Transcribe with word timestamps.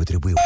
que 0.00 0.02
atribuiu. 0.02 0.36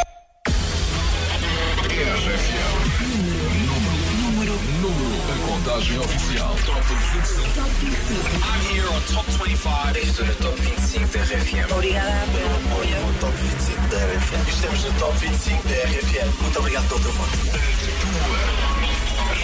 Número, 4.21 4.53
número, 4.81 5.15
a 5.33 5.37
contagem 5.47 5.99
oficial. 5.99 6.57
Top 6.67 6.83
25. 6.83 7.55
Top 7.55 7.71
25. 7.81 8.25
I'm 8.43 8.61
here 8.73 8.89
on 8.89 9.01
Top 9.13 9.27
25. 9.31 9.99
Estou 9.99 10.27
no 10.27 10.35
Top 10.35 10.61
25 10.61 11.07
da 11.13 11.25
RFM. 11.25 11.73
Obrigada 11.73 12.27
pelo 12.33 12.55
apoio. 12.57 12.97
Top 13.21 13.37
25 13.37 13.89
da 13.89 13.97
RFM. 13.99 14.49
Estamos 14.49 14.85
no 14.85 14.93
Top 14.99 15.19
25 15.19 15.69
da 15.69 15.75
RFM. 15.75 16.43
Muito 16.43 16.59
obrigado 16.59 16.89
pelo 16.89 17.01
teu 17.01 17.13
voto. 17.13 17.39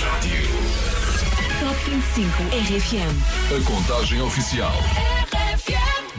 Rádio. 0.01 0.49
Top 1.61 1.91
25 1.91 2.43
RFM. 2.53 3.13
A 3.57 3.65
contagem 3.65 4.21
oficial. 4.23 4.75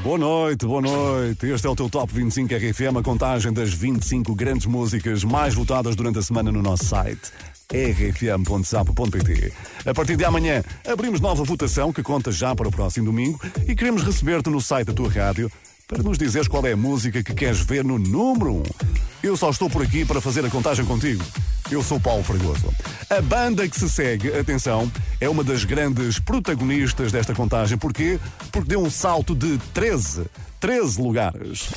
Boa 0.04 0.18
noite, 0.18 0.66
boa 0.66 0.82
noite. 0.82 1.46
Este 1.46 1.68
é 1.68 1.70
o 1.70 1.76
teu 1.76 1.88
Top 1.88 2.12
25 2.12 2.56
RFM, 2.56 2.98
a 2.98 3.04
contagem 3.04 3.54
das 3.54 3.72
25 3.72 4.34
grandes 4.34 4.66
músicas 4.66 5.24
mais 5.24 5.54
votadas 5.54 5.96
durante 5.96 6.18
a 6.18 6.24
semana 6.24 6.52
no 6.52 6.60
nosso 6.60 6.86
site 6.86 7.32
rfm.zap.pt. 7.72 9.54
A 9.86 9.94
partir 9.94 10.18
de 10.18 10.26
amanhã 10.26 10.64
abrimos 10.92 11.22
nova 11.22 11.44
votação 11.44 11.94
que 11.94 12.02
conta 12.02 12.32
já 12.32 12.56
para 12.56 12.68
o 12.68 12.72
próximo 12.72 13.06
domingo 13.06 13.40
e 13.68 13.76
queremos 13.76 14.02
receber-te 14.02 14.50
no 14.50 14.60
site 14.60 14.88
da 14.88 14.94
tua 14.94 15.10
rádio 15.10 15.52
para 15.92 16.04
nos 16.04 16.18
dizeres 16.18 16.48
qual 16.48 16.66
é 16.66 16.72
a 16.72 16.78
música 16.78 17.22
que 17.22 17.34
queres 17.34 17.60
ver 17.60 17.84
no 17.84 18.00
número 18.00 18.54
1. 18.54 18.64
Eu 19.22 19.36
só 19.36 19.50
estou 19.50 19.70
por 19.70 19.84
aqui 19.84 20.06
para 20.06 20.22
fazer 20.22 20.46
a 20.46 20.50
contagem 20.50 20.86
contigo. 20.86 21.22
Eu 21.70 21.84
sou 21.84 22.00
Paulo 22.00 22.24
Fregoso. 22.24 22.74
A 23.10 23.22
banda 23.22 23.68
que 23.68 23.78
se 23.78 23.90
segue, 23.90 24.30
atenção, 24.34 24.90
é 25.20 25.28
uma 25.28 25.44
das 25.44 25.66
grandes 25.66 26.18
protagonistas 26.18 27.12
desta 27.12 27.36
contagem. 27.36 27.78
Porquê? 27.78 28.18
Porque 28.54 28.70
deu 28.70 28.82
um 28.82 28.90
salto 28.90 29.36
de 29.36 29.58
13, 29.74 30.28
13 30.62 31.02
lugares. 31.02 31.68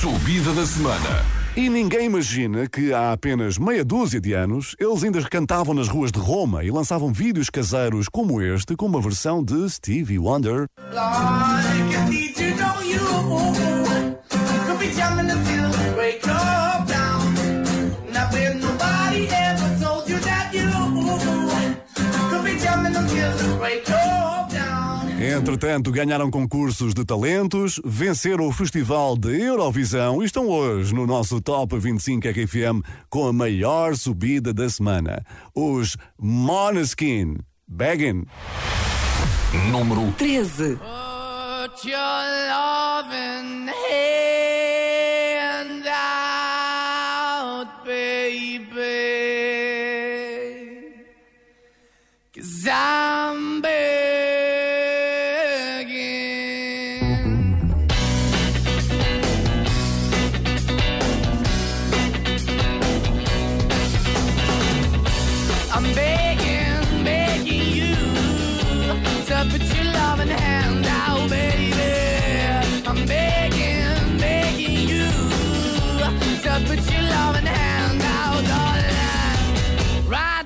Subida 0.00 0.54
da 0.54 0.64
semana. 0.64 1.24
E 1.56 1.68
ninguém 1.68 2.06
imagina 2.06 2.68
que 2.68 2.92
há 2.92 3.12
apenas 3.12 3.58
meia 3.58 3.84
dúzia 3.84 4.20
de 4.20 4.32
anos 4.32 4.76
eles 4.78 5.02
ainda 5.02 5.20
cantavam 5.28 5.74
nas 5.74 5.88
ruas 5.88 6.12
de 6.12 6.20
Roma 6.20 6.62
e 6.62 6.70
lançavam 6.70 7.12
vídeos 7.12 7.50
caseiros 7.50 8.08
como 8.08 8.40
este, 8.40 8.76
com 8.76 8.86
uma 8.86 9.00
versão 9.00 9.42
de 9.42 9.68
Stevie 9.68 10.20
Wonder. 10.20 10.68
Like 10.94 11.89
Entretanto, 25.40 25.90
ganharam 25.90 26.30
concursos 26.30 26.92
de 26.92 27.04
talentos, 27.04 27.80
venceram 27.84 28.46
o 28.46 28.52
Festival 28.52 29.16
de 29.16 29.40
Eurovisão 29.40 30.22
e 30.22 30.26
estão 30.26 30.46
hoje 30.48 30.94
no 30.94 31.06
nosso 31.06 31.40
Top 31.40 31.78
25 31.78 32.28
RFM 32.28 32.82
com 33.08 33.26
a 33.26 33.32
maior 33.32 33.96
subida 33.96 34.52
da 34.52 34.68
semana. 34.68 35.24
Os 35.54 35.96
Måneskin. 36.18 37.36
Begging. 37.66 38.26
Número 39.70 40.12
13. 40.12 40.78
Put 41.60 41.84
your 41.84 41.94
loving 41.94 43.68
hand 43.68 45.84
out, 45.86 47.84
baby. 47.84 48.64
Cause 52.34 52.66
I'm 52.66 52.89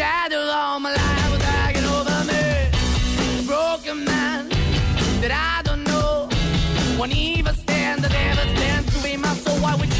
Shadow 0.00 0.40
all 0.48 0.80
my 0.80 0.94
life 0.94 1.30
was 1.30 1.42
hanging 1.42 1.84
over 1.84 2.24
me. 2.24 2.40
A 3.38 3.42
broken 3.46 4.02
man 4.02 4.48
that 5.20 5.30
I 5.30 5.60
don't 5.62 5.84
know. 5.84 6.26
Won't 6.98 7.14
even 7.14 7.54
stand, 7.54 8.02
that 8.04 8.10
never 8.10 8.40
stands 8.56 8.96
to 8.96 9.02
be 9.02 9.18
my 9.18 9.34
soul. 9.34 9.58
Why 9.58 9.74
we're 9.74 9.84
chilling, 9.84 9.99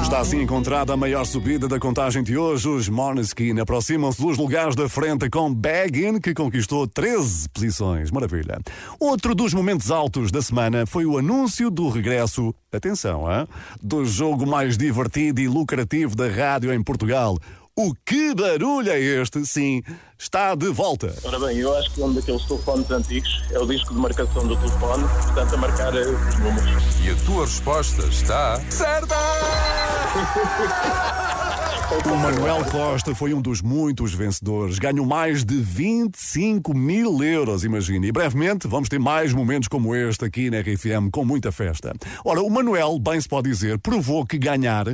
Está 0.00 0.20
assim 0.20 0.42
encontrada 0.42 0.92
a 0.92 0.96
maior 0.96 1.24
subida 1.24 1.66
da 1.66 1.80
contagem 1.80 2.22
de 2.22 2.38
hoje. 2.38 2.68
Os 2.68 2.88
Måneskin 2.88 3.58
aproximam-se 3.58 4.22
dos 4.22 4.38
lugares 4.38 4.76
da 4.76 4.88
frente 4.88 5.28
com 5.28 5.52
Baggin, 5.52 6.20
que 6.20 6.32
conquistou 6.32 6.86
13 6.86 7.48
posições. 7.48 8.12
Maravilha. 8.12 8.60
Outro 9.00 9.34
dos 9.34 9.52
momentos 9.52 9.90
altos 9.90 10.30
da 10.30 10.40
semana 10.40 10.86
foi 10.86 11.04
o 11.04 11.18
anúncio 11.18 11.68
do 11.68 11.88
regresso, 11.88 12.54
atenção, 12.72 13.24
hein, 13.28 13.48
do 13.82 14.04
jogo 14.04 14.46
mais 14.46 14.78
divertido 14.78 15.40
e 15.40 15.48
lucrativo 15.48 16.14
da 16.14 16.28
rádio 16.28 16.72
em 16.72 16.80
Portugal. 16.80 17.36
O 17.76 17.92
que 18.06 18.32
barulho 18.36 18.88
é 18.88 19.00
este? 19.00 19.44
Sim, 19.44 19.82
está 20.16 20.54
de 20.54 20.68
volta. 20.68 21.12
Ora 21.24 21.40
bem, 21.40 21.58
eu 21.58 21.76
acho 21.76 21.90
que 21.90 22.00
um 22.00 22.14
daqueles 22.14 22.44
telefones 22.44 22.88
antigos 22.88 23.42
é 23.50 23.58
o 23.58 23.66
disco 23.66 23.92
de 23.92 23.98
marcação 23.98 24.46
do 24.46 24.56
telefone, 24.56 25.02
portanto 25.08 25.54
a 25.54 25.56
marcar 25.56 25.96
eh, 25.96 26.06
os 26.06 26.38
números. 26.38 27.04
E 27.04 27.10
a 27.10 27.16
tua 27.26 27.44
resposta 27.44 28.06
está 28.06 28.60
certa! 28.70 29.16
O 32.10 32.16
Manuel 32.16 32.64
Costa 32.70 33.14
foi 33.14 33.34
um 33.34 33.42
dos 33.42 33.60
muitos 33.60 34.14
vencedores. 34.14 34.78
Ganhou 34.78 35.04
mais 35.04 35.44
de 35.44 35.56
25 35.56 36.74
mil 36.74 37.22
euros, 37.22 37.62
imagine. 37.62 38.08
E 38.08 38.12
brevemente 38.12 38.66
vamos 38.66 38.88
ter 38.88 38.98
mais 38.98 39.34
momentos 39.34 39.68
como 39.68 39.94
este 39.94 40.24
aqui 40.24 40.50
na 40.50 40.60
RFM, 40.60 41.10
com 41.12 41.24
muita 41.24 41.52
festa. 41.52 41.92
Ora, 42.24 42.42
o 42.42 42.50
Manuel, 42.50 42.98
bem 42.98 43.20
se 43.20 43.28
pode 43.28 43.50
dizer, 43.50 43.78
provou 43.78 44.26
que 44.26 44.38
ganhar 44.38 44.86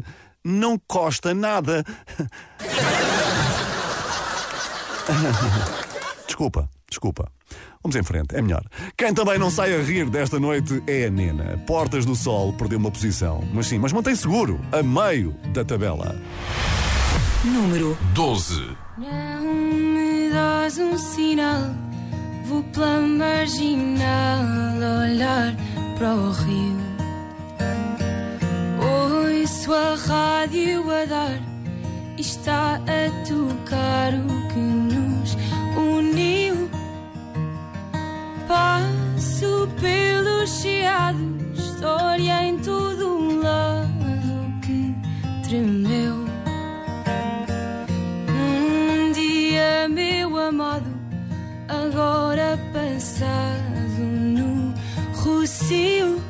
não 0.45 0.79
custa 0.79 1.35
nada. 1.35 1.85
Desculpa, 6.27 6.69
desculpa. 6.89 7.31
Vamos 7.83 7.97
em 7.97 8.03
frente, 8.03 8.37
é 8.37 8.43
melhor. 8.43 8.63
Quem 8.97 9.15
também 9.15 9.39
não 9.39 9.51
sai 9.51 9.75
a 9.75 9.83
rir 9.83 10.09
desta 10.09 10.39
noite 10.39 10.83
é 10.87 11.07
a 11.07 11.11
Nena. 11.11 11.59
Portas 11.67 12.05
do 12.05 12.15
Sol 12.15 12.53
perdeu 12.53 12.79
uma 12.79 12.91
posição, 12.91 13.43
mas 13.53 13.67
sim, 13.67 13.79
mas 13.79 13.93
mantém 13.93 14.15
seguro, 14.15 14.61
a 14.71 14.83
meio 14.83 15.35
da 15.53 15.65
tabela. 15.65 16.21
Número 17.45 17.97
12. 18.13 18.77
Não 18.99 19.45
me 19.45 20.31
dás 20.31 20.77
um 20.79 20.99
sinal, 20.99 21.75
vou 22.45 22.63
pela 22.65 23.01
marginal 23.01 24.45
olhar 25.03 25.55
para 25.97 26.15
o 26.15 26.31
rio. 26.33 26.91
Ouço 29.41 29.73
a 29.73 29.95
rádio 29.95 30.83
a 30.91 31.07
dar 31.07 31.41
está 32.19 32.75
a 32.75 33.27
tocar 33.27 34.13
o 34.13 34.49
que 34.49 34.59
nos 34.59 35.35
uniu. 35.79 36.69
Passo 38.47 39.67
pelos 39.81 40.61
chiados, 40.61 41.59
história 41.59 42.45
em 42.45 42.59
todo 42.59 43.17
um 43.17 43.41
lado 43.41 44.61
que 44.61 44.95
tremeu. 45.49 46.27
Um 48.29 49.13
dia, 49.13 49.89
meu 49.89 50.37
amado, 50.37 50.91
agora 51.67 52.59
passado 52.75 54.03
no 54.03 54.75
Rocio. 55.15 56.30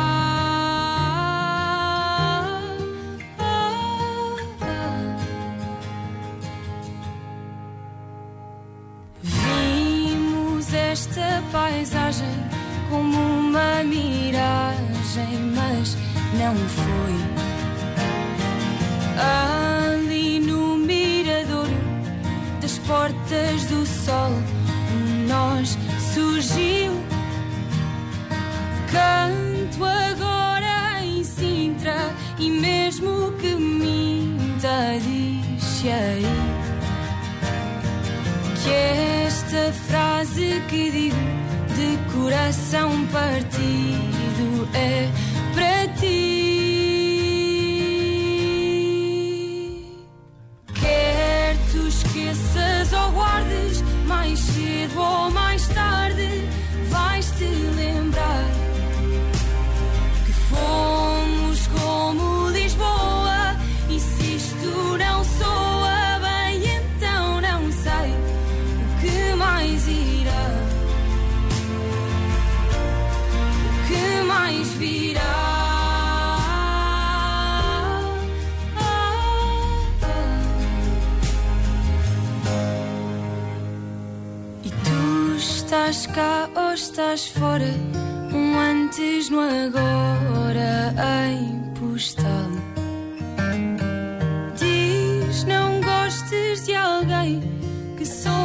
Que 98.01 98.05
sonha 98.07 98.40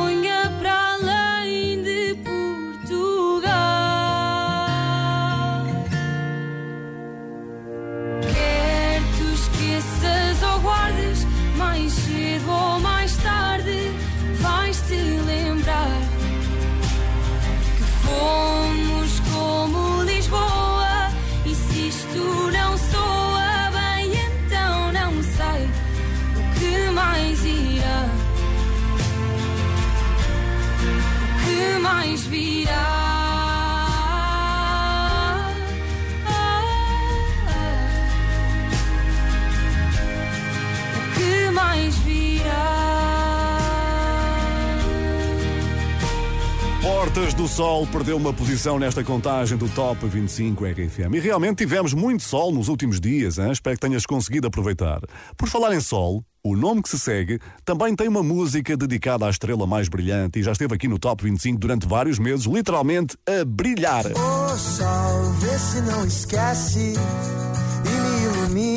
perdeu 48.07 48.19
uma 48.19 48.33
posição 48.33 48.79
nesta 48.79 49.03
contagem 49.03 49.59
do 49.59 49.69
Top 49.71 50.07
25 50.07 50.65
RFM. 50.65 51.13
E 51.15 51.19
realmente 51.19 51.57
tivemos 51.57 51.93
muito 51.93 52.23
sol 52.23 52.53
nos 52.53 52.69
últimos 52.69 53.01
dias, 53.01 53.37
hein? 53.37 53.51
espero 53.51 53.75
que 53.75 53.81
tenhas 53.81 54.07
conseguido 54.07 54.47
aproveitar. 54.47 55.01
Por 55.37 55.49
falar 55.49 55.75
em 55.75 55.81
sol, 55.81 56.25
o 56.41 56.55
nome 56.55 56.83
que 56.83 56.89
se 56.89 57.01
segue 57.01 57.41
também 57.65 57.97
tem 57.97 58.07
uma 58.07 58.23
música 58.23 58.77
dedicada 58.77 59.27
à 59.27 59.31
estrela 59.31 59.67
mais 59.67 59.89
brilhante 59.89 60.39
e 60.39 60.43
já 60.45 60.53
esteve 60.53 60.73
aqui 60.73 60.87
no 60.87 61.01
Top 61.01 61.21
25 61.25 61.59
durante 61.59 61.89
vários 61.89 62.21
meses, 62.21 62.47
literalmente 62.47 63.17
a 63.27 63.45
brilhar. 63.45 64.07
Ô 64.07 64.57
sol, 64.57 65.33
vê 65.41 65.59
se 65.59 65.81
não 65.81 66.07
esquece 66.07 66.93
e 66.95 68.55
me. 68.55 68.77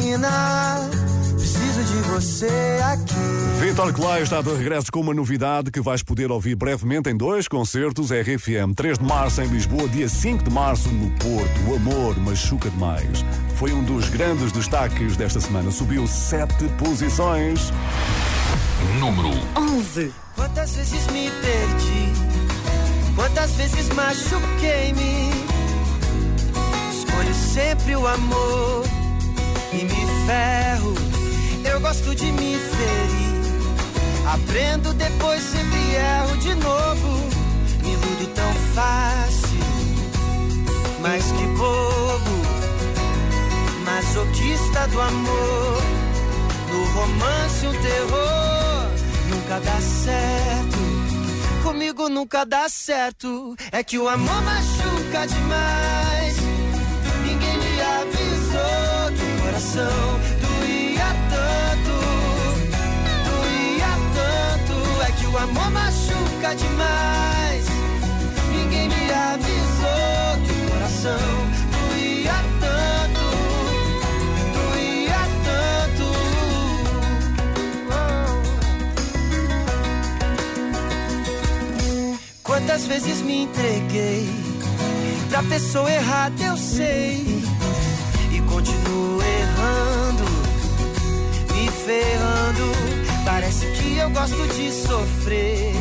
Preciso 1.80 2.02
de 2.02 2.10
você 2.10 2.80
aqui. 2.84 3.62
Vitor 3.62 3.94
Clay 3.94 4.24
está 4.24 4.42
de 4.42 4.54
regresso 4.54 4.92
com 4.92 5.00
uma 5.00 5.14
novidade 5.14 5.72
que 5.72 5.80
vais 5.80 6.04
poder 6.04 6.30
ouvir 6.30 6.54
brevemente 6.54 7.10
em 7.10 7.16
dois 7.16 7.48
concertos 7.48 8.12
RFM. 8.12 8.74
3 8.76 9.00
de 9.00 9.06
março 9.06 9.42
em 9.42 9.48
Lisboa, 9.48 9.88
dia 9.88 10.10
5 10.10 10.44
de 10.44 10.50
março 10.50 10.90
no 10.90 11.10
Porto. 11.12 11.70
O 11.70 11.76
amor 11.76 12.20
machuca 12.20 12.70
demais. 12.70 13.24
Foi 13.56 13.72
um 13.72 13.82
dos 13.84 14.10
grandes 14.10 14.52
destaques 14.52 15.16
desta 15.16 15.40
semana. 15.40 15.72
Subiu 15.72 16.06
sete 16.06 16.66
posições. 16.78 17.72
Número 19.00 19.30
11. 19.56 20.12
Quantas 20.36 20.76
vezes 20.76 21.08
me 21.08 21.32
perdi, 21.32 22.12
quantas 23.16 23.52
vezes 23.52 23.88
machuquei-me. 23.90 25.30
Escolho 26.92 27.34
sempre 27.34 27.96
o 27.96 28.06
amor 28.06 28.86
e 29.72 29.84
me 29.86 30.26
ferro. 30.26 31.09
Eu 31.64 31.80
gosto 31.80 32.16
de 32.16 32.32
me 32.32 32.58
ferir. 32.58 33.40
Aprendo 34.34 34.94
depois, 34.94 35.42
sempre 35.42 35.80
erro 35.96 36.38
de 36.38 36.56
novo. 36.56 37.30
Me 37.84 37.94
iludo 37.94 38.28
tão 38.36 38.54
fácil, 38.76 39.60
mas 41.02 41.24
que 41.24 41.46
bobo. 41.58 42.40
Masoquista 43.86 44.88
do 44.88 45.02
amor, 45.02 45.82
no 46.72 46.86
romance 46.94 47.66
um 47.66 47.82
terror. 47.82 48.90
Nunca 49.30 49.60
dá 49.60 49.82
certo, 49.82 51.64
comigo 51.64 52.08
nunca 52.10 52.46
dá 52.46 52.70
certo. 52.70 53.56
É 53.72 53.84
que 53.84 53.98
o 53.98 54.08
amor 54.08 54.42
machuca 54.44 55.26
demais. 55.28 56.38
Ninguém 57.26 57.58
me 57.58 57.82
avisou 57.82 59.12
que 59.16 59.24
o 59.24 59.44
coração 59.44 60.39
amor 65.40 65.72
machuca 65.72 66.56
demais. 66.56 67.66
Ninguém 68.52 68.90
me 68.90 69.12
avisou 69.12 70.38
que 70.46 70.52
o 70.52 70.70
coração 70.70 71.30
doía 71.76 72.38
tanto, 72.60 73.26
doía 74.58 75.22
tanto. 75.48 76.08
Quantas 82.44 82.86
vezes 82.86 83.22
me 83.22 83.44
entreguei 83.44 84.30
pra 85.30 85.44
pessoa 85.44 85.90
errada, 85.90 86.44
eu 86.44 86.58
sei. 86.58 87.44
E 88.32 88.42
continuo 88.42 89.22
errando, 89.24 90.26
me 91.54 91.70
ferrando. 91.86 92.99
Parece 93.40 93.66
que 93.68 93.96
eu 93.96 94.10
gosto 94.10 94.48
de 94.50 94.70
sofrer. 94.70 95.72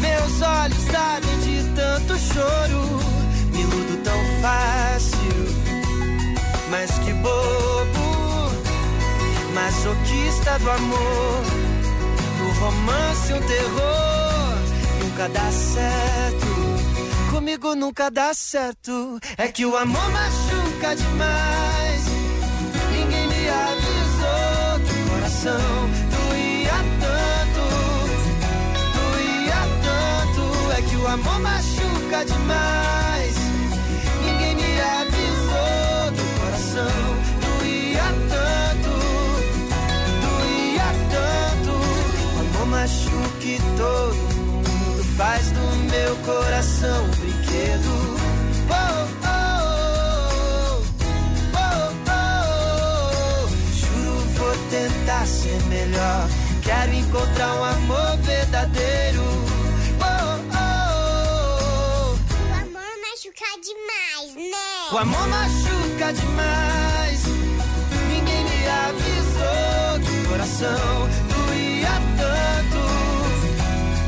Meus 0.00 0.40
olhos 0.40 0.82
sabem 0.90 1.38
de 1.40 1.62
tanto 1.74 2.16
choro. 2.18 3.00
Me 3.52 3.60
iludo 3.60 4.02
tão 4.02 4.18
fácil, 4.40 5.46
mas 6.70 6.90
que 7.00 7.12
bobo. 7.12 8.50
Masoquista 9.52 10.58
do 10.58 10.70
amor, 10.70 11.42
no 12.38 12.52
romance 12.60 13.32
um 13.34 13.42
terror. 13.42 14.54
Nunca 15.02 15.28
dá 15.28 15.52
certo, 15.52 17.30
comigo 17.30 17.74
nunca 17.74 18.10
dá 18.10 18.32
certo. 18.32 19.20
É 19.36 19.48
que 19.48 19.66
o 19.66 19.76
amor 19.76 20.10
machuca 20.10 20.96
demais. 20.96 21.85
O 31.06 31.08
amor 31.08 31.40
machuca 31.40 32.24
demais. 32.24 33.36
Ninguém 34.24 34.56
me 34.56 34.80
avisou 34.80 36.12
que 36.12 36.20
o 36.20 36.40
coração 36.40 36.90
doía 37.44 38.08
tanto, 38.28 38.90
doía 40.26 40.88
tanto. 41.14 41.72
O 42.34 42.40
amor 42.40 42.66
machuque 42.66 43.60
todo 43.76 44.16
mundo, 44.16 45.04
faz 45.16 45.52
do 45.52 45.66
meu 45.92 46.16
coração 46.24 47.04
um 47.04 47.10
brinquedo. 47.10 48.16
Oh, 48.68 48.74
oh, 49.28 50.82
oh, 51.54 51.90
oh. 52.10 53.48
Juro, 53.74 54.18
vou 54.36 54.54
tentar 54.70 55.24
ser 55.24 55.62
melhor. 55.68 56.28
Quero 56.62 56.92
encontrar 56.94 57.54
um 57.54 57.64
o 64.96 64.98
amor 64.98 65.28
machuca 65.28 66.10
demais. 66.10 67.22
Ninguém 68.08 68.44
me 68.44 68.66
avisou 68.66 70.00
que 70.00 70.24
o 70.24 70.28
coração 70.30 71.08
doía 71.28 72.00
tanto, 72.16 72.80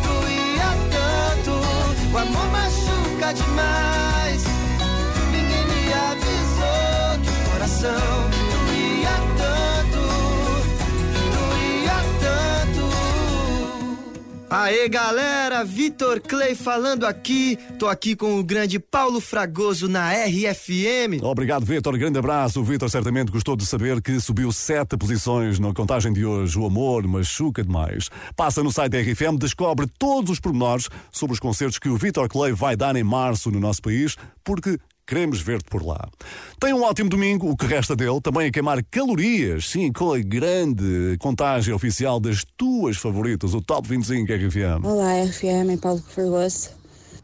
doía 0.08 0.70
tanto. 0.96 1.52
O 2.10 2.16
amor 2.16 2.46
machuca 2.52 3.34
demais. 3.34 4.44
Ninguém 5.30 5.66
me 5.66 5.92
avisou 5.92 7.18
que 7.22 7.28
o 7.28 7.50
coração 7.52 8.27
Aê 14.50 14.88
galera, 14.88 15.62
Vitor 15.62 16.22
Clay 16.22 16.54
falando 16.54 17.04
aqui. 17.04 17.58
Tô 17.78 17.86
aqui 17.86 18.16
com 18.16 18.40
o 18.40 18.42
grande 18.42 18.78
Paulo 18.78 19.20
Fragoso 19.20 19.86
na 19.88 20.10
RFM. 20.10 21.22
Obrigado, 21.22 21.66
Vitor. 21.66 21.98
Grande 21.98 22.18
abraço. 22.18 22.58
O 22.58 22.64
Vitor 22.64 22.88
certamente 22.88 23.30
gostou 23.30 23.54
de 23.54 23.66
saber 23.66 24.00
que 24.00 24.18
subiu 24.18 24.50
sete 24.50 24.96
posições 24.96 25.58
na 25.58 25.74
contagem 25.74 26.14
de 26.14 26.24
hoje. 26.24 26.58
O 26.58 26.64
amor 26.64 27.06
machuca 27.06 27.62
demais. 27.62 28.08
Passa 28.34 28.62
no 28.62 28.72
site 28.72 28.92
da 28.92 29.00
RFM, 29.00 29.36
descobre 29.38 29.86
todos 29.98 30.30
os 30.30 30.40
pormenores 30.40 30.88
sobre 31.12 31.34
os 31.34 31.40
concertos 31.40 31.78
que 31.78 31.90
o 31.90 31.98
Vitor 31.98 32.26
Clay 32.26 32.52
vai 32.52 32.74
dar 32.74 32.96
em 32.96 33.04
março 33.04 33.50
no 33.50 33.60
nosso 33.60 33.82
país, 33.82 34.16
porque 34.42 34.78
queremos 35.08 35.40
ver-te 35.40 35.64
por 35.70 35.84
lá. 35.84 36.06
Tem 36.60 36.74
um 36.74 36.82
ótimo 36.82 37.08
domingo, 37.08 37.50
o 37.50 37.56
que 37.56 37.64
resta 37.64 37.96
dele, 37.96 38.20
também 38.20 38.48
a 38.48 38.52
queimar 38.52 38.84
calorias, 38.90 39.70
sim, 39.70 39.90
com 39.90 40.12
a 40.12 40.18
grande 40.18 41.16
contagem 41.18 41.72
oficial 41.72 42.20
das 42.20 42.44
tuas 42.56 42.98
favoritas, 42.98 43.54
o 43.54 43.62
Top 43.62 43.88
25 43.88 44.30
RFM. 44.30 44.84
Olá, 44.84 45.24
RFM, 45.24 45.72
é 45.72 45.76
Paulo 45.78 46.02
Fragoso. 46.06 46.70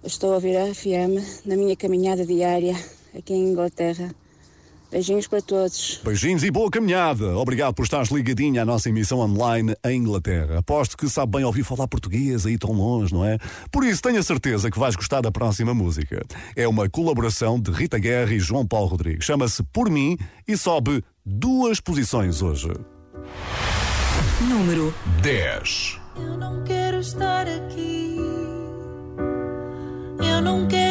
Estou 0.02 0.32
a 0.32 0.34
ouvir 0.36 0.56
a 0.56 0.64
RFM 0.64 1.44
na 1.44 1.56
minha 1.56 1.76
caminhada 1.76 2.24
diária 2.24 2.74
aqui 3.16 3.34
em 3.34 3.50
Inglaterra. 3.50 4.14
Beijinhos 4.90 5.26
para 5.26 5.42
todos. 5.42 6.00
Beijinhos 6.04 6.44
e 6.44 6.50
boa 6.50 6.70
caminhada. 6.70 7.36
Obrigado 7.36 7.74
por 7.74 7.82
estares 7.82 8.10
ligadinha 8.10 8.62
à 8.62 8.64
nossa 8.64 8.88
emissão 8.88 9.18
online 9.18 9.74
em 9.84 9.98
Inglaterra. 9.98 10.58
Aposto 10.58 10.96
que 10.96 11.08
sabe 11.08 11.32
bem 11.32 11.44
ouvir 11.44 11.64
falar 11.64 11.88
português 11.88 12.46
aí 12.46 12.56
tão 12.56 12.72
longe, 12.72 13.12
não 13.12 13.24
é? 13.24 13.38
Por 13.72 13.84
isso, 13.84 14.00
tenho 14.00 14.18
a 14.18 14.22
certeza 14.22 14.70
que 14.70 14.78
vais 14.78 14.94
gostar 14.94 15.20
da 15.20 15.32
próxima 15.32 15.74
música. 15.74 16.24
É 16.54 16.68
uma 16.68 16.88
colaboração 16.88 17.58
de 17.60 17.70
Rita 17.70 17.98
Guerra 17.98 18.32
e 18.32 18.38
João 18.38 18.66
Paulo 18.66 18.86
Rodrigues. 18.86 19.24
Chama-se 19.24 19.62
Por 19.64 19.90
Mim 19.90 20.16
e 20.46 20.56
sobe 20.56 21.02
duas 21.26 21.80
posições 21.80 22.40
hoje. 22.40 22.70
Número 24.40 24.94
10. 25.22 26.00
Eu 26.16 26.36
não 26.36 26.62
quero 26.62 26.98
estar 27.00 27.48
aqui. 27.48 28.16
Eu 30.18 30.40
não 30.42 30.68
quero 30.68 30.83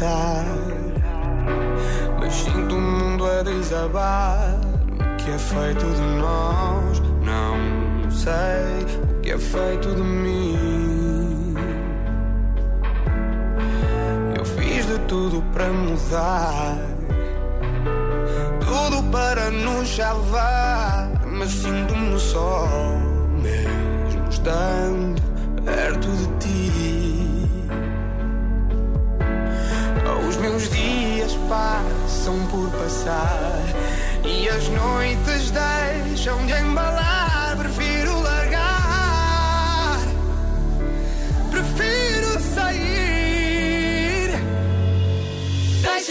não 0.00 0.29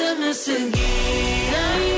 forgiveness 0.10 0.48
and 0.48 0.75
healing. 0.75 1.88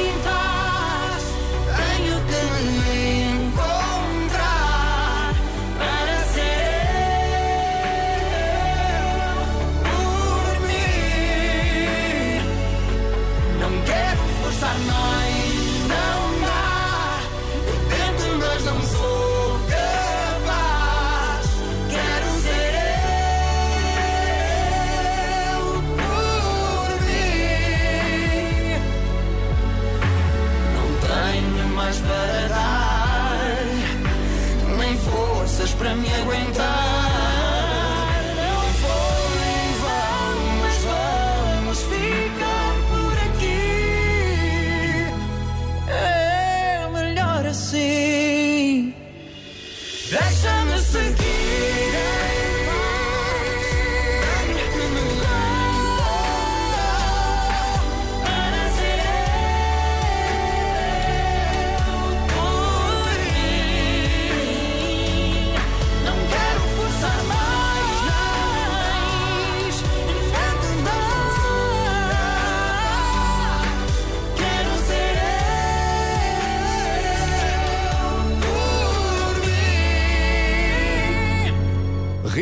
Me 35.96 36.10
aguentar. 36.10 36.81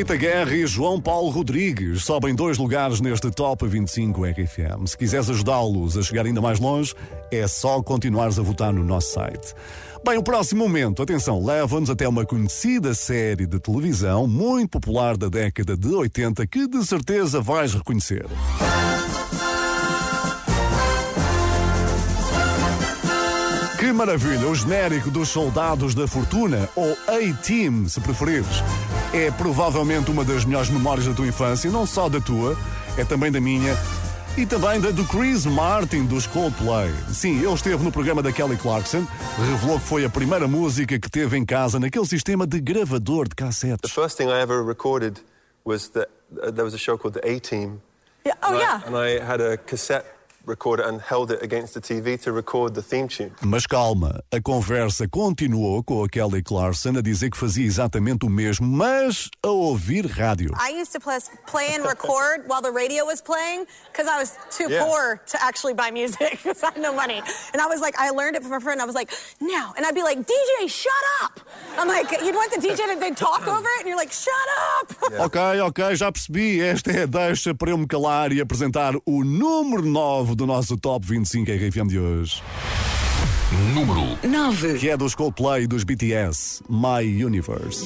Rita 0.10 0.26
Guerra 0.26 0.56
e 0.56 0.66
João 0.66 1.00
Paulo 1.00 1.30
Rodrigues 1.30 2.04
sobem 2.04 2.34
dois 2.34 2.58
lugares 2.58 3.00
neste 3.00 3.30
Top 3.30 3.68
25 3.68 4.26
RFM. 4.26 4.88
Se 4.88 4.98
quiseres 4.98 5.30
ajudá-los 5.30 5.96
a 5.96 6.02
chegar 6.02 6.26
ainda 6.26 6.42
mais 6.42 6.60
longe, 6.60 6.96
é 7.32 7.48
só 7.48 7.80
continuares 7.84 8.40
a 8.40 8.42
votar 8.42 8.74
no 8.74 8.84
nosso 8.84 9.14
site. 9.14 9.54
Bem, 10.04 10.18
o 10.18 10.24
próximo 10.24 10.64
momento, 10.64 11.04
atenção, 11.04 11.46
leva-nos 11.46 11.92
até 11.92 12.08
uma 12.08 12.26
conhecida 12.26 12.96
série 12.96 13.46
de 13.46 13.60
televisão 13.60 14.26
muito 14.26 14.72
popular 14.80 15.16
da 15.16 15.30
década 15.30 15.78
de 15.78 15.90
80 15.90 16.48
que 16.48 16.68
de 16.68 16.84
certeza 16.84 17.40
vais 17.40 17.76
reconhecer. 17.76 18.26
Que 23.78 23.94
maravilha! 23.94 24.48
O 24.48 24.56
genérico 24.56 25.12
dos 25.12 25.30
Soldados 25.30 25.94
da 25.94 26.08
Fortuna, 26.08 26.68
ou 26.76 26.98
A-Team, 27.08 27.88
se 27.88 28.02
preferires. 28.02 28.64
É 29.14 29.32
provavelmente 29.32 30.12
uma 30.12 30.24
das 30.24 30.46
melhores 30.46 30.70
memórias 30.70 31.06
da 31.08 31.14
tua 31.14 31.28
infância, 31.28 31.70
não 31.72 31.86
só 31.86 32.08
da 32.08 32.22
tua, 32.22 32.56
é 32.98 33.04
também 33.04 33.32
da 33.32 33.42
minha 33.42 33.76
e 34.38 34.46
também 34.46 34.80
da 34.80 34.92
do 34.92 35.04
Chris 35.06 35.46
Martin 35.48 36.06
dos 36.06 36.28
Coldplay. 36.28 36.94
Sim, 37.12 37.40
ele 37.44 37.54
esteve 37.54 37.84
no 37.84 37.92
programa 37.92 38.22
da 38.22 38.32
Kelly 38.32 38.56
Clarkson, 38.56 39.06
revelou 39.38 39.80
que 39.80 39.86
foi 39.86 40.06
a 40.06 40.10
primeira 40.10 40.48
música 40.48 41.00
que 41.00 41.10
teve 41.10 41.36
em 41.38 41.44
casa 41.46 41.80
naquele 41.80 42.06
sistema 42.06 42.46
de 42.46 42.60
gravador 42.62 43.24
de 43.28 43.36
The 43.36 43.44
cassetes. 43.46 43.92
first 43.92 44.16
thing 44.18 44.28
I 44.28 44.40
ever 44.42 44.64
recorded 44.64 45.20
was 45.66 45.90
that 45.90 46.08
uh, 46.38 46.52
there 46.52 46.64
was 46.64 46.74
a 46.76 46.78
show 46.78 46.96
called 46.98 47.20
The 47.20 47.28
A 47.28 47.40
Team. 47.40 47.82
Yeah. 48.24 48.38
Oh, 48.44 48.48
and 48.54 48.58
I- 48.58 48.60
yeah. 48.60 48.82
and 48.86 48.96
I 48.96 49.20
had 49.26 49.42
a 49.42 49.58
cassette 49.58 50.06
recorder 50.50 50.84
and 50.84 51.00
held 51.00 51.32
it 51.32 51.42
against 51.44 51.74
the 51.76 51.82
TV 51.82 52.18
to 52.24 52.32
record 52.32 52.74
the 52.74 52.82
theme 52.82 53.08
tune. 53.08 53.32
Mas 53.42 53.66
calma, 53.68 54.22
a 54.32 54.42
conversa 54.42 55.08
continuou 55.08 55.84
com 55.84 56.04
a 56.04 56.10
Kelly 56.10 56.42
Clarkson 56.42 56.98
a 56.98 57.02
dizer 57.02 57.30
que 57.30 57.38
fazia 57.38 57.66
exatamente 57.66 58.26
o 58.26 58.30
mesmo, 58.30 58.68
mas 58.68 59.30
a 59.44 59.50
ouvir 59.50 60.06
rádio. 60.08 60.52
I 60.60 60.72
used 60.82 60.92
to 60.94 61.00
play, 61.00 61.76
and 61.76 61.84
record 61.86 62.44
while 62.48 62.62
the 62.62 62.72
radio 62.72 63.06
was 63.06 63.22
playing 63.22 63.66
because 63.92 64.08
I 64.10 64.18
was 64.20 64.32
too 64.50 64.68
Yeah. 64.70 64.84
poor 64.86 65.22
to 65.32 65.38
actually 65.42 65.74
buy 65.74 65.92
music 65.92 66.32
because 66.44 66.64
I 66.64 66.72
had 66.74 66.82
no 66.82 66.92
money. 66.94 67.22
And 67.54 67.62
I 67.62 67.68
was 67.68 67.80
like, 67.82 67.96
I 68.00 68.10
learned 68.12 68.36
it 68.36 68.44
from 68.44 68.54
a 68.54 68.60
friend. 68.60 68.82
I 68.82 68.86
was 68.86 68.96
like, 68.96 69.12
now. 69.40 69.74
And 69.78 69.86
I'd 69.86 69.96
be 69.96 70.04
like, 70.04 70.20
DJ, 70.20 70.68
shut 70.68 70.92
up. 71.24 71.40
I'm 71.78 71.88
like, 71.88 72.12
you'd 72.24 72.36
want 72.36 72.52
the 72.52 72.60
DJ 72.60 72.78
to 72.90 73.16
talk 73.16 73.48
over 73.48 73.68
it, 73.78 73.80
and 73.82 73.88
you're 73.88 73.98
like, 73.98 74.12
shut 74.12 74.34
up. 74.82 74.96
Ok, 75.20 75.60
ok, 75.62 75.96
já 75.96 76.12
percebi. 76.12 76.60
Esta 76.62 76.92
é 76.92 77.04
a 77.04 77.06
deixa 77.06 77.54
para 77.54 77.70
eu 77.72 77.78
me 77.78 77.88
calar 77.88 78.32
e 78.32 78.42
apresentar 78.42 78.94
o 79.06 79.24
número 79.24 79.84
9 79.86 80.36
do 80.40 80.48
nosso 80.48 80.78
Top 80.78 81.06
25 81.06 81.52
RFM 81.52 81.88
de 81.90 82.00
hoje. 82.00 82.42
Número 83.74 84.18
9. 84.26 84.80
Que 84.80 84.90
é 84.90 84.96
dos 84.96 85.14
Coldplay 85.14 85.64
e 85.64 85.68
dos 85.68 85.84
BTS, 85.84 86.64
My 86.70 87.04
Universe. 87.26 87.86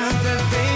I've 0.00 0.52
been 0.52 0.67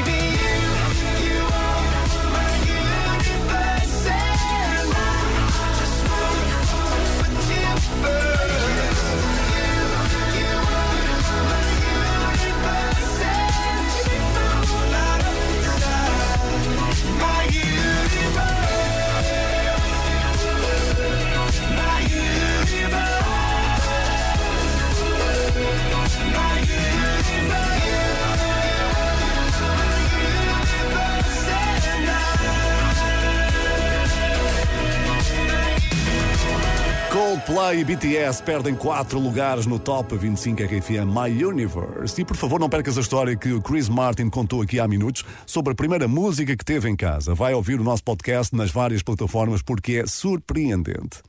BTS 38.03 38.43
perdem 38.43 38.75
4 38.75 39.17
lugares 39.21 39.65
no 39.65 39.79
Top 39.79 40.17
25 40.17 40.61
RFM 40.61 41.07
My 41.07 41.45
Universe. 41.45 42.21
E 42.21 42.25
por 42.25 42.37
favor, 42.37 42.59
não 42.59 42.69
percas 42.69 42.99
a 42.99 43.01
história 43.01 43.37
que 43.37 43.53
o 43.53 43.63
Chris 43.63 43.89
Martin 43.89 44.29
contou 44.29 44.61
aqui 44.61 44.81
há 44.81 44.89
minutos 44.89 45.25
sobre 45.47 45.73
a 45.73 45.77
primeira 45.77 46.09
música 46.09 46.57
que 46.57 46.65
teve 46.65 46.89
em 46.89 46.97
casa. 46.97 47.33
Vai 47.33 47.55
ouvir 47.55 47.79
o 47.79 47.85
nosso 47.85 48.03
podcast 48.03 48.57
nas 48.57 48.73
várias 48.73 49.05
plataformas 49.05 49.63
porque 49.63 49.99
é 49.99 50.07
surpreendente. 50.09 51.23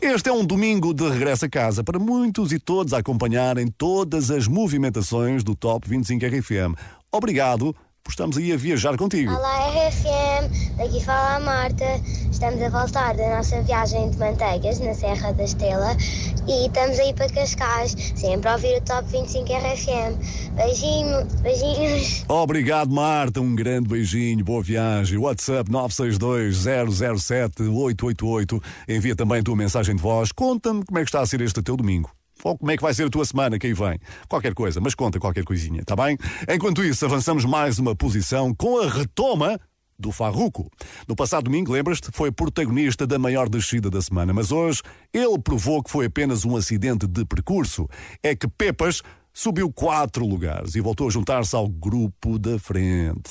Este 0.00 0.28
é 0.28 0.32
um 0.32 0.44
domingo 0.44 0.94
de 0.94 1.08
regresso 1.08 1.46
a 1.46 1.48
casa 1.48 1.82
para 1.82 1.98
muitos 1.98 2.52
e 2.52 2.60
todos 2.60 2.92
acompanharem 2.92 3.66
todas 3.66 4.30
as 4.30 4.46
movimentações 4.46 5.42
do 5.42 5.56
Top 5.56 5.88
25 5.88 6.24
RFM. 6.26 6.78
Obrigado 7.10 7.74
por 8.02 8.10
estarmos 8.10 8.36
aí 8.36 8.52
a 8.52 8.56
viajar 8.56 8.96
contigo. 8.96 9.32
Olá 9.32 9.68
RFM, 9.68 10.76
daqui 10.76 11.00
fala 11.04 11.36
a 11.36 11.40
Marta. 11.40 11.84
Estamos 12.30 12.60
a 12.62 12.68
voltar 12.70 13.14
da 13.16 13.36
nossa 13.36 13.62
viagem 13.62 14.10
de 14.10 14.18
manteigas 14.18 14.80
na 14.80 14.92
Serra 14.94 15.32
da 15.32 15.44
Estela 15.44 15.96
e 16.48 16.66
estamos 16.66 16.98
aí 16.98 17.12
para 17.12 17.28
Cascais, 17.28 17.94
sempre 18.16 18.48
a 18.48 18.54
ouvir 18.54 18.78
o 18.78 18.80
Top 18.82 19.06
25 19.10 19.52
RFM. 19.52 20.16
Beijinho, 20.56 21.26
beijinhos. 21.42 22.24
Obrigado, 22.28 22.90
Marta. 22.90 23.40
Um 23.40 23.54
grande 23.54 23.88
beijinho, 23.88 24.44
boa 24.44 24.62
viagem. 24.62 25.18
WhatsApp 25.18 25.70
962-007-888. 25.70 28.62
Envia 28.88 29.14
também 29.14 29.40
a 29.40 29.42
tua 29.42 29.56
mensagem 29.56 29.94
de 29.94 30.02
voz. 30.02 30.32
Conta-me 30.32 30.82
como 30.84 30.98
é 30.98 31.02
que 31.02 31.08
está 31.08 31.20
a 31.20 31.26
ser 31.26 31.42
este 31.42 31.62
teu 31.62 31.76
domingo. 31.76 32.10
Ou 32.44 32.56
como 32.56 32.70
é 32.70 32.76
que 32.76 32.82
vai 32.82 32.94
ser 32.94 33.06
a 33.06 33.10
tua 33.10 33.24
semana 33.24 33.58
que 33.58 33.66
aí 33.66 33.74
vem. 33.74 33.98
Qualquer 34.28 34.54
coisa, 34.54 34.80
mas 34.80 34.94
conta 34.94 35.18
qualquer 35.18 35.44
coisinha, 35.44 35.82
tá 35.84 35.96
bem? 35.96 36.16
Enquanto 36.48 36.84
isso, 36.84 37.04
avançamos 37.04 37.44
mais 37.44 37.78
uma 37.78 37.94
posição 37.94 38.54
com 38.54 38.80
a 38.80 38.88
retoma 38.88 39.60
do 39.98 40.10
Farruco. 40.10 40.70
No 41.06 41.14
passado 41.14 41.44
domingo, 41.44 41.72
lembras-te, 41.72 42.10
foi 42.12 42.32
protagonista 42.32 43.06
da 43.06 43.18
maior 43.18 43.48
descida 43.48 43.90
da 43.90 44.00
semana, 44.00 44.32
mas 44.32 44.50
hoje 44.50 44.82
ele 45.12 45.38
provou 45.38 45.82
que 45.82 45.90
foi 45.90 46.06
apenas 46.06 46.44
um 46.44 46.56
acidente 46.56 47.06
de 47.06 47.24
percurso. 47.24 47.86
É 48.22 48.34
que 48.34 48.48
Pepas 48.48 49.02
subiu 49.32 49.70
quatro 49.70 50.26
lugares 50.26 50.74
e 50.74 50.80
voltou 50.80 51.06
a 51.06 51.10
juntar-se 51.10 51.54
ao 51.54 51.68
grupo 51.68 52.38
da 52.38 52.58
frente. 52.58 53.30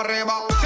Arriba. 0.00 0.57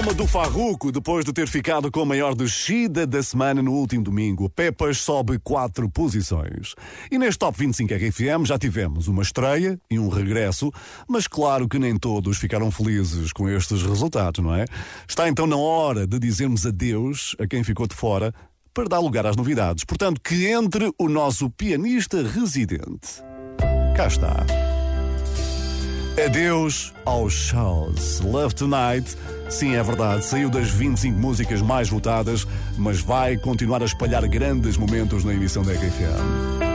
A 0.00 0.02
retoma 0.02 0.14
do 0.14 0.26
Farruco 0.26 0.90
depois 0.90 1.26
de 1.26 1.32
ter 1.32 1.46
ficado 1.46 1.90
com 1.90 2.00
a 2.00 2.06
maior 2.06 2.34
descida 2.34 3.06
da 3.06 3.22
semana 3.22 3.60
no 3.60 3.72
último 3.72 4.02
domingo. 4.02 4.48
Pepas 4.48 4.96
sobe 4.96 5.38
quatro 5.38 5.90
posições. 5.90 6.74
E 7.10 7.18
neste 7.18 7.38
Top 7.38 7.58
25 7.58 7.92
RFM 7.92 8.46
já 8.46 8.58
tivemos 8.58 9.08
uma 9.08 9.20
estreia 9.20 9.78
e 9.90 9.98
um 9.98 10.08
regresso, 10.08 10.72
mas 11.06 11.26
claro 11.26 11.68
que 11.68 11.78
nem 11.78 11.98
todos 11.98 12.38
ficaram 12.38 12.70
felizes 12.70 13.30
com 13.30 13.46
estes 13.46 13.82
resultados, 13.82 14.42
não 14.42 14.54
é? 14.54 14.64
Está 15.06 15.28
então 15.28 15.46
na 15.46 15.56
hora 15.56 16.06
de 16.06 16.18
dizermos 16.18 16.64
adeus 16.64 17.36
a 17.38 17.46
quem 17.46 17.62
ficou 17.62 17.86
de 17.86 17.94
fora 17.94 18.32
para 18.72 18.88
dar 18.88 19.00
lugar 19.00 19.26
às 19.26 19.36
novidades. 19.36 19.84
Portanto, 19.84 20.18
que 20.22 20.46
entre 20.46 20.90
o 20.98 21.10
nosso 21.10 21.50
pianista 21.50 22.22
residente. 22.22 23.22
Cá 23.94 24.06
está. 24.06 24.46
Adeus 26.24 26.92
aos 27.04 27.32
shows. 27.32 28.20
Love 28.20 28.54
Tonight, 28.54 29.16
sim, 29.50 29.74
é 29.74 29.82
verdade, 29.82 30.24
saiu 30.24 30.48
das 30.48 30.70
25 30.70 31.18
músicas 31.18 31.60
mais 31.60 31.88
votadas, 31.88 32.46
mas 32.78 33.00
vai 33.00 33.36
continuar 33.36 33.82
a 33.82 33.86
espalhar 33.86 34.26
grandes 34.28 34.76
momentos 34.76 35.24
na 35.24 35.34
emissão 35.34 35.62
da 35.62 35.72
RFM. 35.72 36.70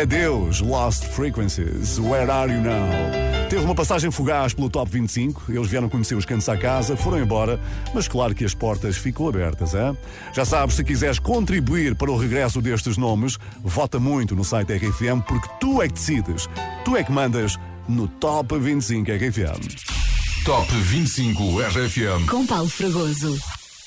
Adeus, 0.00 0.60
Lost 0.60 1.04
Frequencies, 1.04 1.98
Where 1.98 2.30
Are 2.30 2.52
You 2.52 2.60
Now? 2.60 3.24
Teve 3.48 3.64
uma 3.64 3.74
passagem 3.74 4.10
fugaz 4.10 4.52
pelo 4.52 4.68
Top 4.68 4.90
25, 4.90 5.52
eles 5.52 5.68
vieram 5.68 5.88
conhecer 5.88 6.16
os 6.16 6.24
cantos 6.24 6.48
à 6.48 6.56
casa, 6.56 6.96
foram 6.96 7.20
embora, 7.20 7.60
mas 7.94 8.08
claro 8.08 8.34
que 8.34 8.44
as 8.44 8.54
portas 8.54 8.96
ficam 8.96 9.28
abertas, 9.28 9.74
é? 9.74 9.94
Já 10.32 10.44
sabes, 10.44 10.74
se 10.74 10.82
quiseres 10.82 11.20
contribuir 11.20 11.94
para 11.94 12.10
o 12.10 12.16
regresso 12.16 12.60
destes 12.60 12.96
nomes, 12.96 13.38
vota 13.62 14.00
muito 14.00 14.34
no 14.34 14.42
site 14.42 14.72
RFM, 14.72 15.20
porque 15.28 15.48
tu 15.60 15.80
é 15.80 15.86
que 15.86 15.94
decides, 15.94 16.48
tu 16.84 16.96
é 16.96 17.04
que 17.04 17.12
mandas 17.12 17.56
no 17.88 18.08
Top 18.08 18.58
25 18.58 19.10
RFM. 19.12 20.03
Top 20.44 20.70
25 20.70 21.42
RFM. 21.58 22.28
Com 22.28 22.46
Paulo 22.46 22.68
Fragoso. 22.68 23.34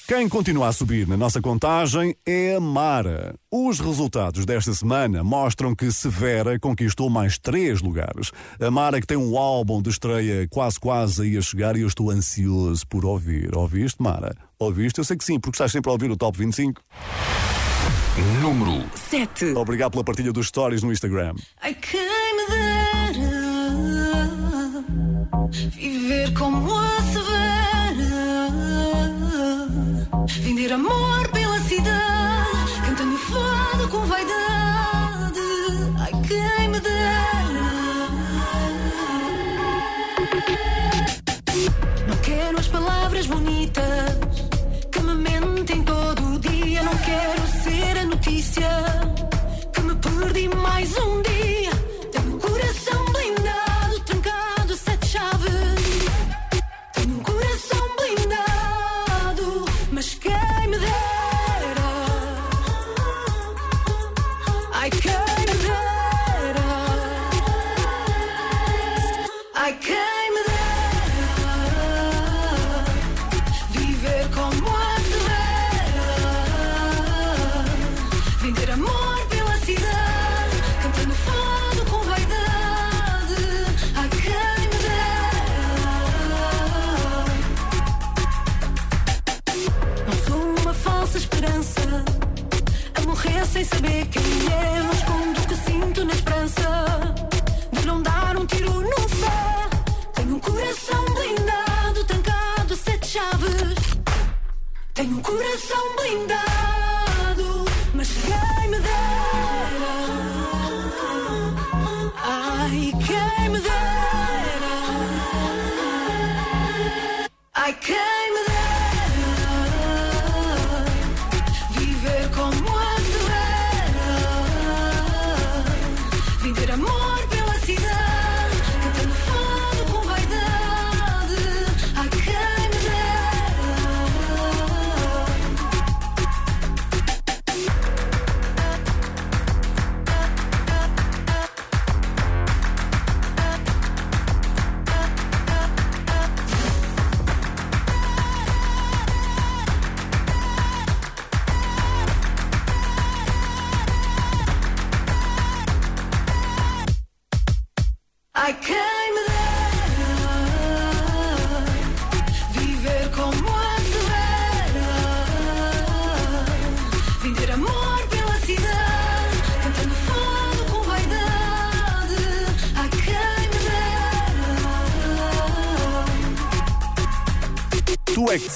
Quem 0.07 0.27
continua 0.27 0.69
a 0.69 0.71
subir 0.73 1.07
na 1.07 1.15
nossa 1.15 1.39
contagem 1.39 2.15
é 2.25 2.55
a 2.55 2.59
Mara. 2.59 3.35
Os 3.51 3.79
resultados 3.79 4.43
desta 4.43 4.73
semana 4.73 5.23
mostram 5.23 5.75
que 5.75 5.91
Severa 5.91 6.59
conquistou 6.59 7.11
mais 7.11 7.37
três 7.37 7.79
lugares. 7.79 8.31
A 8.59 8.71
Mara 8.71 8.99
que 8.99 9.05
tem 9.05 9.15
um 9.15 9.37
álbum 9.37 9.83
de 9.83 9.91
estreia 9.91 10.47
quase 10.49 10.79
quase 10.79 11.21
aí 11.21 11.37
a 11.37 11.41
chegar 11.41 11.77
e 11.77 11.81
eu 11.81 11.87
estou 11.87 12.09
ansioso 12.09 12.87
por 12.87 13.05
ouvir. 13.05 13.55
Ouviste, 13.55 14.01
Mara? 14.01 14.35
Ouviste? 14.57 14.97
Eu 14.97 15.05
sei 15.05 15.15
que 15.15 15.23
sim, 15.23 15.39
porque 15.39 15.57
estás 15.57 15.71
sempre 15.71 15.91
a 15.91 15.93
ouvir 15.93 16.09
o 16.09 16.17
Top 16.17 16.35
25. 16.35 16.81
Número 18.41 18.83
7. 18.95 19.53
Obrigado 19.55 19.91
pela 19.91 20.03
partilha 20.03 20.33
dos 20.33 20.47
stories 20.47 20.81
no 20.81 20.91
Instagram. 20.91 21.35
Ai, 21.61 21.75
quem 21.75 22.01
me 22.35 22.47
dera 22.47 22.97
viver 26.07 26.33
como 26.35 26.73
a 26.73 27.01
Severa, 27.01 28.47
vender 30.39 30.71
amor 30.71 31.27
pela 31.33 31.59
cidade, 31.59 32.81
cantando 32.85 33.17
fado 33.17 33.89
com 33.89 33.99
vaidade. 34.05 34.37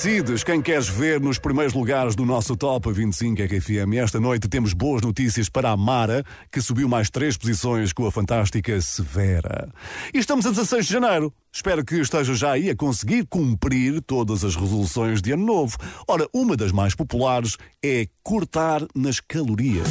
Decides 0.03 0.43
quem 0.43 0.59
queres 0.63 0.89
ver 0.89 1.21
nos 1.21 1.37
primeiros 1.37 1.75
lugares 1.75 2.15
do 2.15 2.25
nosso 2.25 2.57
Top 2.57 2.91
25 2.91 3.39
RFM. 3.43 3.93
Esta 4.01 4.19
noite 4.19 4.49
temos 4.49 4.73
boas 4.73 5.03
notícias 5.03 5.47
para 5.47 5.69
a 5.69 5.77
Mara, 5.77 6.23
que 6.51 6.59
subiu 6.59 6.89
mais 6.89 7.11
três 7.11 7.37
posições 7.37 7.93
com 7.93 8.07
a 8.07 8.11
fantástica 8.11 8.81
Severa. 8.81 9.69
E 10.11 10.17
estamos 10.17 10.47
a 10.47 10.49
16 10.49 10.87
de 10.87 10.93
janeiro. 10.93 11.31
Espero 11.53 11.85
que 11.85 11.97
esteja 11.97 12.33
já 12.33 12.53
aí 12.53 12.71
a 12.71 12.75
conseguir 12.75 13.27
cumprir 13.27 14.01
todas 14.01 14.43
as 14.43 14.55
resoluções 14.55 15.21
de 15.21 15.33
ano 15.33 15.45
novo. 15.45 15.77
Ora, 16.07 16.27
uma 16.33 16.57
das 16.57 16.71
mais 16.71 16.95
populares 16.95 17.55
é 17.85 18.07
cortar 18.23 18.81
nas 18.95 19.19
calorias. 19.19 19.87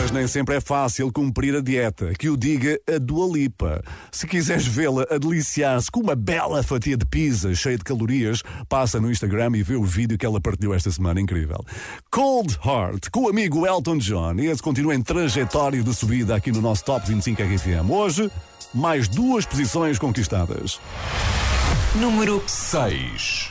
Mas 0.00 0.12
nem 0.12 0.28
sempre 0.28 0.54
é 0.54 0.60
fácil 0.60 1.10
cumprir 1.12 1.56
a 1.56 1.60
dieta, 1.60 2.12
que 2.16 2.30
o 2.30 2.36
diga 2.36 2.78
a 2.88 2.98
Dua 2.98 3.26
Lipa. 3.36 3.82
Se 4.12 4.28
quiseres 4.28 4.64
vê-la 4.64 5.04
a 5.10 5.18
deliciar-se 5.18 5.90
com 5.90 5.98
uma 5.98 6.14
bela 6.14 6.62
fatia 6.62 6.96
de 6.96 7.04
pizza 7.04 7.52
cheia 7.52 7.76
de 7.76 7.82
calorias, 7.82 8.44
passa 8.68 9.00
no 9.00 9.10
Instagram 9.10 9.56
e 9.56 9.62
vê 9.64 9.74
o 9.74 9.82
vídeo 9.82 10.16
que 10.16 10.24
ela 10.24 10.40
partilhou 10.40 10.72
esta 10.72 10.88
semana, 10.88 11.20
incrível. 11.20 11.64
Cold 12.12 12.56
Heart, 12.64 13.10
com 13.10 13.24
o 13.24 13.28
amigo 13.28 13.66
Elton 13.66 13.98
John, 13.98 14.36
e 14.38 14.46
esse 14.46 14.62
continua 14.62 14.94
em 14.94 15.02
trajetória 15.02 15.82
de 15.82 15.92
subida 15.92 16.36
aqui 16.36 16.52
no 16.52 16.62
nosso 16.62 16.84
Top 16.84 17.04
25 17.04 17.42
RFM. 17.42 17.90
Hoje, 17.90 18.30
mais 18.72 19.08
duas 19.08 19.44
posições 19.46 19.98
conquistadas. 19.98 20.80
Número 21.96 22.40
6. 22.46 23.50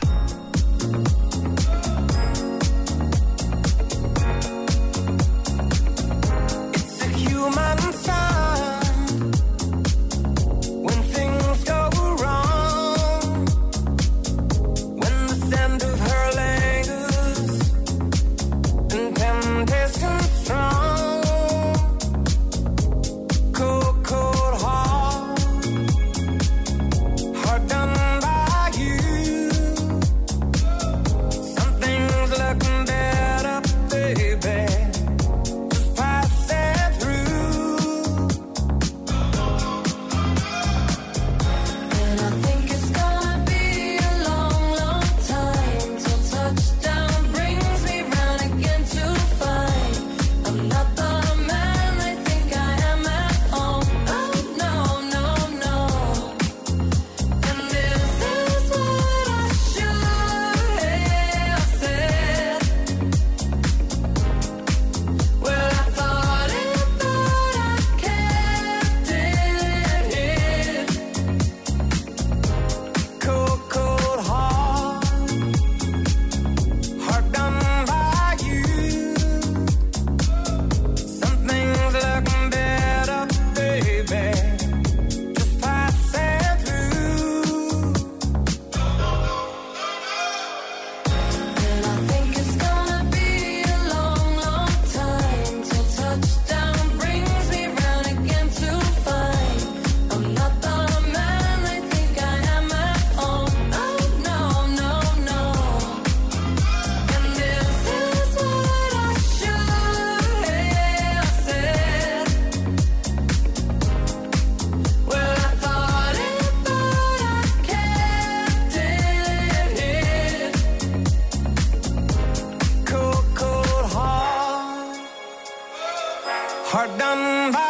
Done 126.98 127.52
by 127.52 127.67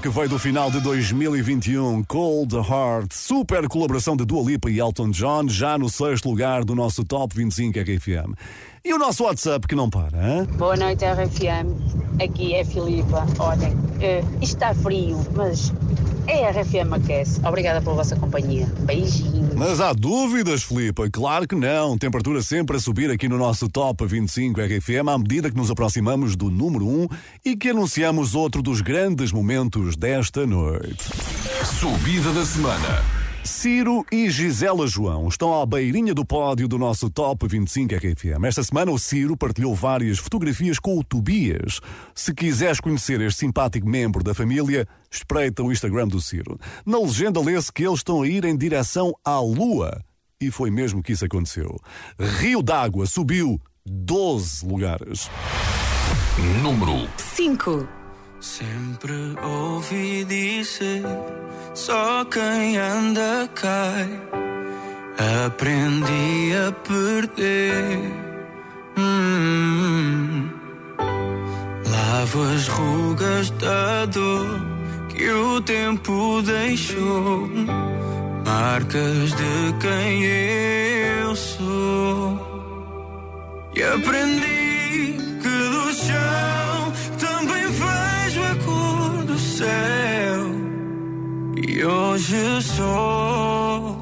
que 0.00 0.08
veio 0.08 0.28
do 0.28 0.38
final 0.38 0.70
de 0.70 0.80
2021, 0.80 2.04
Cold 2.04 2.54
Heart, 2.54 3.12
super 3.12 3.66
colaboração 3.68 4.16
de 4.16 4.24
Dua 4.24 4.42
Lipa 4.42 4.70
e 4.70 4.78
Elton 4.78 5.10
John, 5.10 5.48
já 5.48 5.76
no 5.76 5.88
sexto 5.88 6.28
lugar 6.28 6.64
do 6.64 6.74
nosso 6.74 7.04
Top 7.04 7.34
25 7.34 7.78
RFM. 7.80 8.34
E 8.84 8.94
o 8.94 8.98
nosso 8.98 9.24
WhatsApp 9.24 9.66
que 9.66 9.74
não 9.74 9.90
para, 9.90 10.18
hein? 10.18 10.44
Boa 10.56 10.76
noite, 10.76 11.04
RFM. 11.04 12.22
Aqui 12.22 12.54
é 12.54 12.64
Filipa. 12.64 13.26
Olhem, 13.38 13.76
isto 14.40 14.56
está 14.56 14.74
frio, 14.74 15.18
mas 15.34 15.72
é 16.28 16.46
a 16.46 16.50
RFM 16.50 16.92
aquece. 16.94 17.40
Obrigada 17.44 17.80
pela 17.80 17.96
vossa 17.96 18.14
companhia. 18.14 18.66
Beijinhos. 18.80 19.54
Mas 19.54 19.80
há 19.80 19.92
dúvidas, 19.92 20.62
Filipe? 20.62 21.10
Claro 21.10 21.48
que 21.48 21.56
não. 21.56 21.98
Temperatura 21.98 22.42
sempre 22.42 22.76
a 22.76 22.80
subir 22.80 23.10
aqui 23.10 23.28
no 23.28 23.38
nosso 23.38 23.68
Top 23.68 24.04
25 24.06 24.60
RFM 24.60 25.08
à 25.08 25.18
medida 25.18 25.50
que 25.50 25.56
nos 25.56 25.70
aproximamos 25.70 26.36
do 26.36 26.50
número 26.50 26.86
1 26.86 27.08
e 27.44 27.56
que 27.56 27.70
anunciamos 27.70 28.34
outro 28.34 28.62
dos 28.62 28.80
grandes 28.80 29.32
momentos 29.32 29.96
desta 29.96 30.46
noite. 30.46 31.04
Subida 31.64 32.32
da 32.32 32.44
semana. 32.44 33.17
Ciro 33.48 34.04
e 34.12 34.28
Gisela 34.28 34.86
João 34.86 35.26
estão 35.26 35.58
à 35.58 35.64
beirinha 35.64 36.12
do 36.12 36.24
pódio 36.24 36.68
do 36.68 36.78
nosso 36.78 37.08
Top 37.08 37.48
25 37.48 37.94
RFM. 37.94 38.44
Esta 38.44 38.62
semana 38.62 38.92
o 38.92 38.98
Ciro 38.98 39.38
partilhou 39.38 39.74
várias 39.74 40.18
fotografias 40.18 40.78
com 40.78 40.98
o 40.98 41.02
Tobias. 41.02 41.80
Se 42.14 42.34
quiseres 42.34 42.78
conhecer 42.78 43.22
este 43.22 43.40
simpático 43.40 43.88
membro 43.88 44.22
da 44.22 44.34
família, 44.34 44.86
espreita 45.10 45.62
o 45.62 45.72
Instagram 45.72 46.08
do 46.08 46.20
Ciro. 46.20 46.60
Na 46.84 47.00
legenda 47.00 47.40
lê-se 47.40 47.72
que 47.72 47.84
eles 47.84 48.00
estão 48.00 48.22
a 48.22 48.28
ir 48.28 48.44
em 48.44 48.56
direção 48.56 49.14
à 49.24 49.40
Lua. 49.40 49.98
E 50.38 50.50
foi 50.50 50.70
mesmo 50.70 51.02
que 51.02 51.12
isso 51.12 51.24
aconteceu. 51.24 51.74
Rio 52.20 52.62
d'Água 52.62 53.06
subiu 53.06 53.58
12 53.84 54.66
lugares. 54.66 55.30
Número 56.62 57.08
5. 57.16 57.97
Sempre 58.40 59.34
ouvi 59.42 60.24
dizer: 60.24 61.02
só 61.74 62.24
quem 62.26 62.76
anda 62.76 63.48
cai. 63.54 64.08
Aprendi 65.46 66.52
a 66.54 66.72
perder. 66.72 68.12
Hum. 68.96 70.50
Lavo 71.90 72.42
as 72.54 72.68
rugas 72.68 73.50
da 73.50 74.06
dor 74.06 74.46
que 75.08 75.28
o 75.30 75.60
tempo 75.60 76.40
deixou. 76.42 77.48
Marcas 78.46 79.30
de 79.32 79.74
quem 79.80 80.24
eu 80.24 81.34
sou. 81.34 82.48
E 83.74 83.82
aprendi 83.82 85.16
que 85.42 85.48
do 85.48 85.92
chão 85.92 86.77
vejo 88.28 88.42
a 88.42 88.54
cor 88.56 89.24
do 89.24 89.38
céu. 89.38 90.44
E 91.56 91.84
hoje 91.84 92.62
sou 92.62 93.97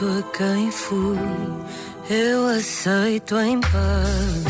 volto 0.00 0.18
a 0.18 0.22
quem 0.36 0.70
fui, 0.70 1.18
eu 2.08 2.46
aceito 2.46 3.38
em 3.38 3.60
paz. 3.60 4.44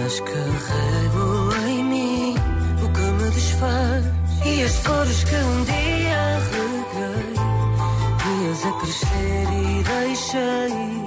Mas 0.00 0.20
carrego 0.20 1.68
em 1.68 1.84
mim 1.84 2.34
o 2.82 2.88
que 2.92 3.00
me 3.00 3.30
desfaz. 3.30 4.04
E 4.44 4.62
as 4.62 4.76
flores 4.76 5.24
que 5.24 5.34
um 5.34 5.64
dia 5.64 6.38
reguei, 6.52 7.34
dias 8.24 8.64
a 8.64 8.72
crescer 8.80 9.46
e 9.52 9.82
deixei. 9.82 11.05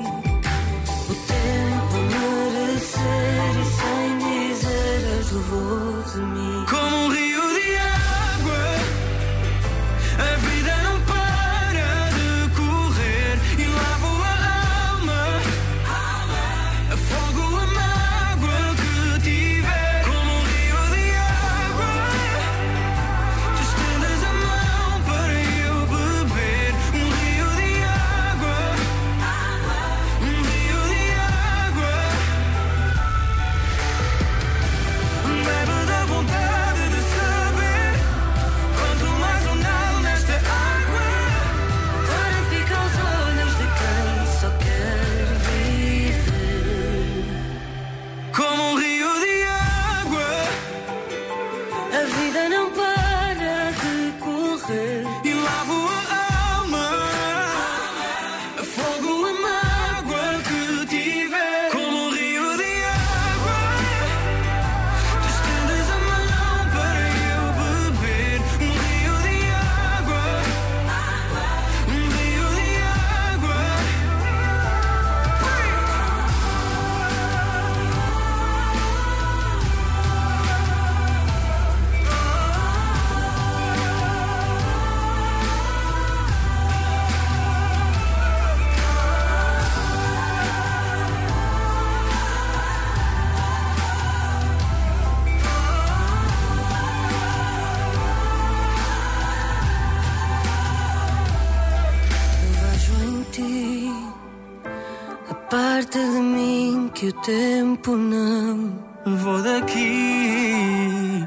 Tempo 107.79 107.95
não 107.95 108.89
Vou 109.05 109.41
daqui, 109.41 111.25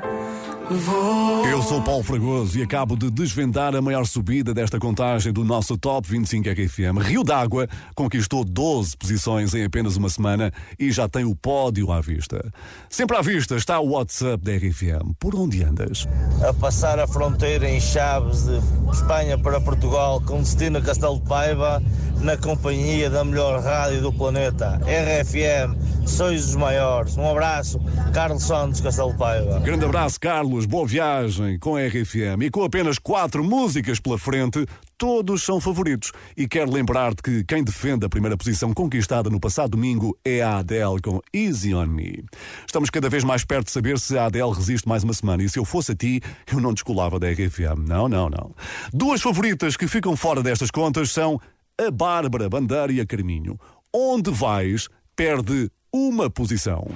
vou. 0.70 1.41
Eu 1.53 1.61
sou 1.61 1.82
Paulo 1.82 2.03
Fragoso 2.03 2.59
e 2.59 2.62
acabo 2.62 2.96
de 2.96 3.11
desvendar 3.11 3.76
a 3.76 3.82
maior 3.82 4.07
subida 4.07 4.55
desta 4.55 4.78
contagem 4.78 5.34
do 5.34 5.44
nosso 5.44 5.76
Top 5.76 6.09
25 6.09 6.48
RFM. 6.48 6.98
Rio 6.98 7.22
d'Água 7.22 7.68
conquistou 7.94 8.42
12 8.42 8.96
posições 8.96 9.55
em 9.55 9.62
apenas 9.62 9.98
uma 9.98 10.09
semana 10.09 10.50
e 10.78 10.90
já 10.90 11.07
tem 11.07 11.26
o 11.26 11.36
pódio 11.36 11.92
à 11.92 12.00
vista. 12.00 12.50
Sempre 12.88 13.18
à 13.18 13.20
vista 13.20 13.55
está 13.55 13.78
o 13.78 13.90
WhatsApp 13.90 14.42
da 14.42 14.53
RFM. 14.53 15.12
Por 15.20 15.34
onde 15.36 15.62
andas? 15.62 16.09
a 16.42 16.55
passar 16.55 16.98
a 16.98 17.07
fronteira 17.07 17.68
em 17.68 17.78
Chaves 17.80 18.44
de 18.46 18.59
Espanha 18.90 19.36
para 19.36 19.61
Portugal 19.61 20.22
com 20.22 20.38
destino 20.38 20.78
a 20.78 20.80
Castelo 20.80 21.20
de 21.20 21.28
Paiva 21.28 21.82
na 22.22 22.36
companhia 22.36 23.11
da 23.11 23.24
melhor 23.24 23.61
rádio 23.61 24.00
do 24.00 24.12
planeta, 24.12 24.80
RFM, 24.84 25.76
sois 26.07 26.48
os 26.48 26.57
maiores. 26.57 27.16
Um 27.16 27.28
abraço, 27.28 27.80
Carlos 28.12 28.44
Santos, 28.44 28.80
Castelo 28.80 29.12
de 29.12 29.18
Paiva. 29.18 29.59
Grande 29.59 29.84
abraço, 29.84 30.20
Carlos. 30.20 30.64
Boa 30.64 30.86
viagem 30.86 31.41
com 31.61 31.76
a 31.76 31.86
RFM. 31.86 32.43
E 32.43 32.51
com 32.51 32.64
apenas 32.64 32.99
quatro 32.99 33.43
músicas 33.45 34.01
pela 34.01 34.18
frente, 34.18 34.66
todos 34.97 35.43
são 35.43 35.61
favoritos. 35.61 36.12
E 36.36 36.47
quero 36.47 36.72
lembrar-te 36.72 37.22
que 37.22 37.45
quem 37.45 37.62
defende 37.62 38.07
a 38.07 38.09
primeira 38.09 38.36
posição 38.36 38.72
conquistada 38.72 39.28
no 39.28 39.40
passado 39.40 39.70
domingo 39.70 40.16
é 40.24 40.43
a 40.43 40.59
Adele 40.59 41.01
com 41.03 41.20
Easy 41.32 41.74
on 41.74 41.86
Me. 41.86 42.24
Estamos 42.66 42.90
cada 42.90 43.09
vez 43.09 43.24
mais 43.24 43.45
perto 43.45 43.66
de 43.66 43.72
saber 43.72 43.99
se 43.99 44.16
a 44.16 44.26
Adele 44.26 44.53
resiste 44.53 44.88
mais 44.88 45.03
uma 45.03 45.12
semana. 45.12 45.43
E 45.43 45.49
se 45.49 45.59
eu 45.59 45.64
fosse 45.64 45.93
a 45.93 45.95
ti, 45.95 46.20
eu 46.53 46.61
não 46.61 46.72
descolava 46.72 47.18
da 47.18 47.30
RFM. 47.30 47.86
Não, 47.86 48.09
não, 48.09 48.28
não. 48.28 48.55
Duas 48.93 49.20
favoritas 49.20 49.76
que 49.76 49.88
ficam 49.88 50.16
fora 50.16 50.43
destas 50.43 50.70
contas 50.70 51.11
são 51.11 51.40
a 51.80 51.90
Bárbara 51.90 52.49
Bandeira 52.49 52.93
e 52.93 53.01
a 53.01 53.07
Carminho. 53.07 53.59
Onde 53.93 54.30
vais, 54.30 54.88
perde 55.16 55.70
uma 55.93 56.30
posição. 56.30 56.88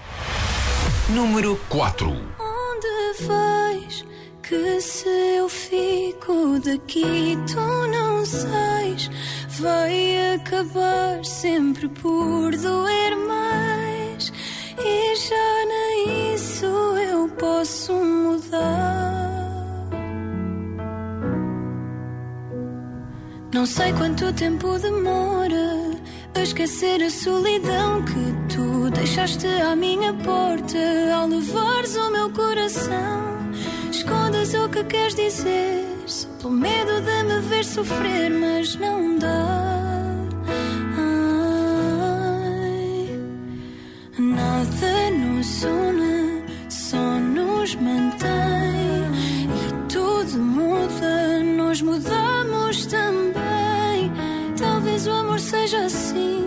Número 1.11 1.57
4. 1.68 2.09
Onde 2.09 3.26
vais? 3.26 3.66
Que 4.49 4.80
se 4.80 5.09
eu 5.09 5.49
fico 5.49 6.61
daqui, 6.61 7.36
tu 7.53 7.88
não 7.88 8.24
sais. 8.24 9.11
Vai 9.59 10.34
acabar 10.34 11.24
sempre 11.24 11.88
por 11.88 12.53
doer 12.53 13.16
mais. 13.26 14.32
E 14.78 15.16
já 15.16 15.66
nem 15.66 16.34
isso 16.34 16.64
eu 16.64 17.28
posso 17.30 17.92
mudar. 17.92 19.26
Não 23.53 23.66
sei 23.66 23.92
quanto 23.94 24.32
tempo 24.32 24.78
demora 24.78 25.90
a 26.37 26.43
esquecer 26.43 27.03
a 27.03 27.09
solidão 27.09 28.03
que 28.05 28.55
tu 28.55 28.91
deixaste 28.91 29.47
à 29.47 29.74
minha 29.74 30.12
porta 30.12 30.78
ao 31.14 31.28
levares 31.28 31.97
o 31.97 32.11
meu 32.11 32.30
coração. 32.30 33.51
Escondas 33.91 34.53
o 34.55 34.68
que 34.68 34.84
queres 34.84 35.14
dizer, 35.14 35.84
só 36.07 36.28
pelo 36.39 36.51
medo 36.51 37.01
de 37.01 37.22
me 37.22 37.41
ver 37.41 37.64
sofrer, 37.64 38.30
mas 38.30 38.76
não 38.76 39.18
dá. 39.18 40.26
Ai, 42.18 43.18
nada 44.18 45.11
nos 45.12 45.64
une, 45.64 46.45
só 46.68 47.18
nos 47.18 47.74
mantém 47.76 48.26
e 49.49 49.93
tudo 49.93 50.39
muda, 50.39 51.39
nos 51.41 51.80
muda 51.80 52.16
seja 55.67 55.87
assim, 55.87 56.47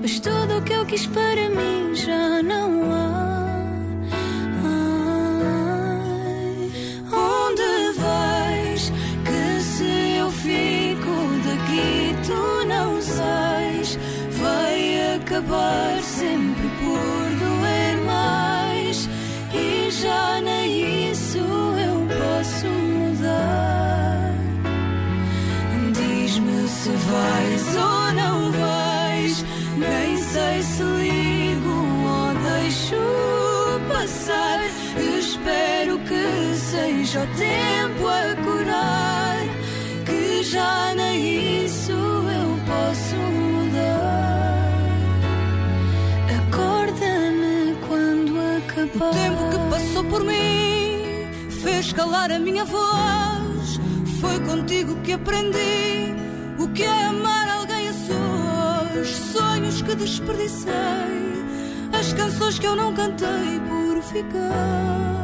mas 0.00 0.20
tudo 0.20 0.58
o 0.58 0.62
que 0.62 0.72
eu 0.72 0.86
quis 0.86 1.04
para 1.06 1.48
mim 1.48 1.92
já 1.92 2.40
não 2.40 2.92
há. 2.92 3.58
Ai, 4.64 5.90
onde 7.12 7.98
vais? 7.98 8.92
Que 9.24 9.60
se 9.60 10.18
eu 10.18 10.30
fico 10.30 11.10
daqui, 11.44 12.14
tu 12.24 12.64
não 12.68 13.02
sais. 13.02 13.98
Vai 14.40 15.16
acabar 15.16 16.00
sempre 16.02 16.68
por 16.78 17.26
doer 17.40 17.96
mais. 18.06 19.08
E 19.52 19.90
já 19.90 20.40
nem 20.42 21.10
isso 21.10 21.38
eu 21.38 22.06
posso 22.06 22.68
mudar. 22.68 24.32
Diz-me 25.92 26.68
se 26.68 26.90
vais 26.90 27.59
o 37.18 37.26
tempo 37.36 38.06
a 38.06 38.36
curar. 38.44 39.36
Que 40.04 40.42
já 40.44 40.94
nem 40.94 41.64
isso 41.64 41.92
eu 41.92 42.58
posso 42.66 43.16
mudar. 43.16 44.70
Acorda-me 46.38 47.76
quando 47.88 48.38
acabar. 48.58 49.08
O 49.08 49.14
tempo 49.14 49.50
que 49.50 49.70
passou 49.70 50.04
por 50.04 50.24
mim 50.24 51.26
fez 51.62 51.92
calar 51.92 52.30
a 52.30 52.38
minha 52.38 52.64
voz. 52.64 53.80
Foi 54.20 54.38
contigo 54.40 54.94
que 55.02 55.12
aprendi 55.12 56.14
o 56.58 56.68
que 56.68 56.84
é 56.84 57.04
amar 57.06 57.48
alguém 57.48 57.88
a 57.88 57.92
sós. 57.92 59.08
Sonhos 59.32 59.82
que 59.82 59.94
desperdicei, 59.94 60.72
as 61.92 62.12
canções 62.12 62.58
que 62.58 62.66
eu 62.66 62.76
não 62.76 62.94
cantei 62.94 63.60
por 63.68 64.02
ficar. 64.02 65.19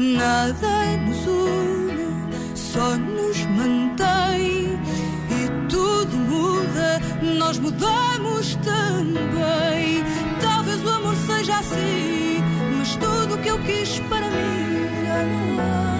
Nada 0.00 0.96
nos 1.06 1.26
une, 1.26 2.56
só 2.56 2.96
nos 2.96 3.44
mantém. 3.44 4.80
E 5.28 5.68
tudo 5.68 6.16
muda, 6.16 7.02
nós 7.38 7.58
mudamos 7.58 8.54
também. 8.64 10.02
Talvez 10.40 10.82
o 10.82 10.88
amor 10.88 11.14
seja 11.26 11.58
assim, 11.58 12.42
mas 12.78 12.96
tudo 12.96 13.34
o 13.34 13.38
que 13.42 13.48
eu 13.48 13.58
quis 13.58 14.00
para 14.08 14.26
mim 14.30 14.88
já 15.04 15.20
há. 15.62 15.90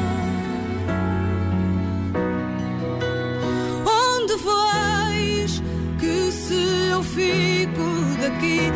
Onde 4.17 4.35
vais? 4.43 5.63
Que 5.99 6.33
se 6.33 6.89
eu 6.91 7.03
fico 7.03 7.85
daqui, 8.19 8.73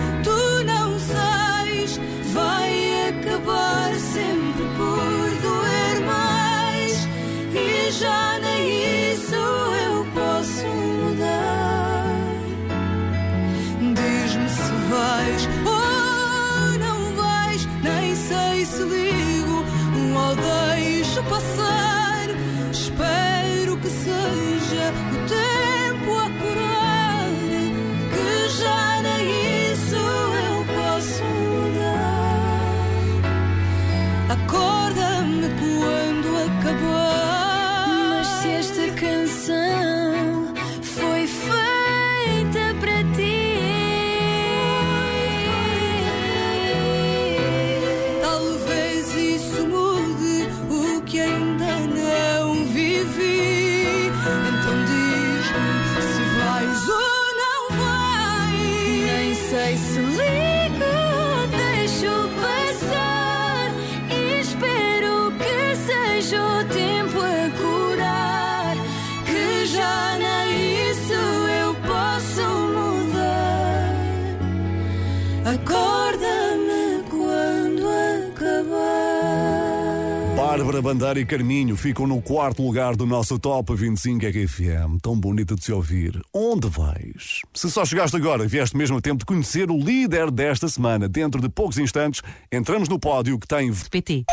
Bárbara 80.75 80.83
Bandeira 80.83 81.20
e 81.20 81.27
Carminho 81.27 81.77
ficam 81.77 82.07
no 82.07 82.20
quarto 82.20 82.62
lugar 82.62 82.97
do 82.97 83.07
nosso 83.07 83.39
Top 83.39 83.72
25 83.75 84.27
RFM. 84.27 84.99
Tão 85.01 85.18
bonito 85.18 85.55
de 85.55 85.62
se 85.62 85.72
ouvir. 85.72 86.20
Onde 86.33 86.68
vais? 86.68 87.43
Se 87.53 87.70
só 87.70 87.85
chegaste 87.85 88.16
agora, 88.16 88.47
vieste 88.47 88.77
mesmo 88.77 88.97
a 88.97 89.01
tempo 89.01 89.18
de 89.18 89.25
conhecer 89.25 89.70
o 89.70 89.77
líder 89.77 90.31
desta 90.31 90.66
semana. 90.68 91.09
Dentro 91.09 91.41
de 91.41 91.49
poucos 91.49 91.79
instantes, 91.79 92.22
entramos 92.51 92.89
no 92.89 92.99
pódio 92.99 93.39
que 93.39 93.47
tem 93.47 93.72
PT. 93.72 94.25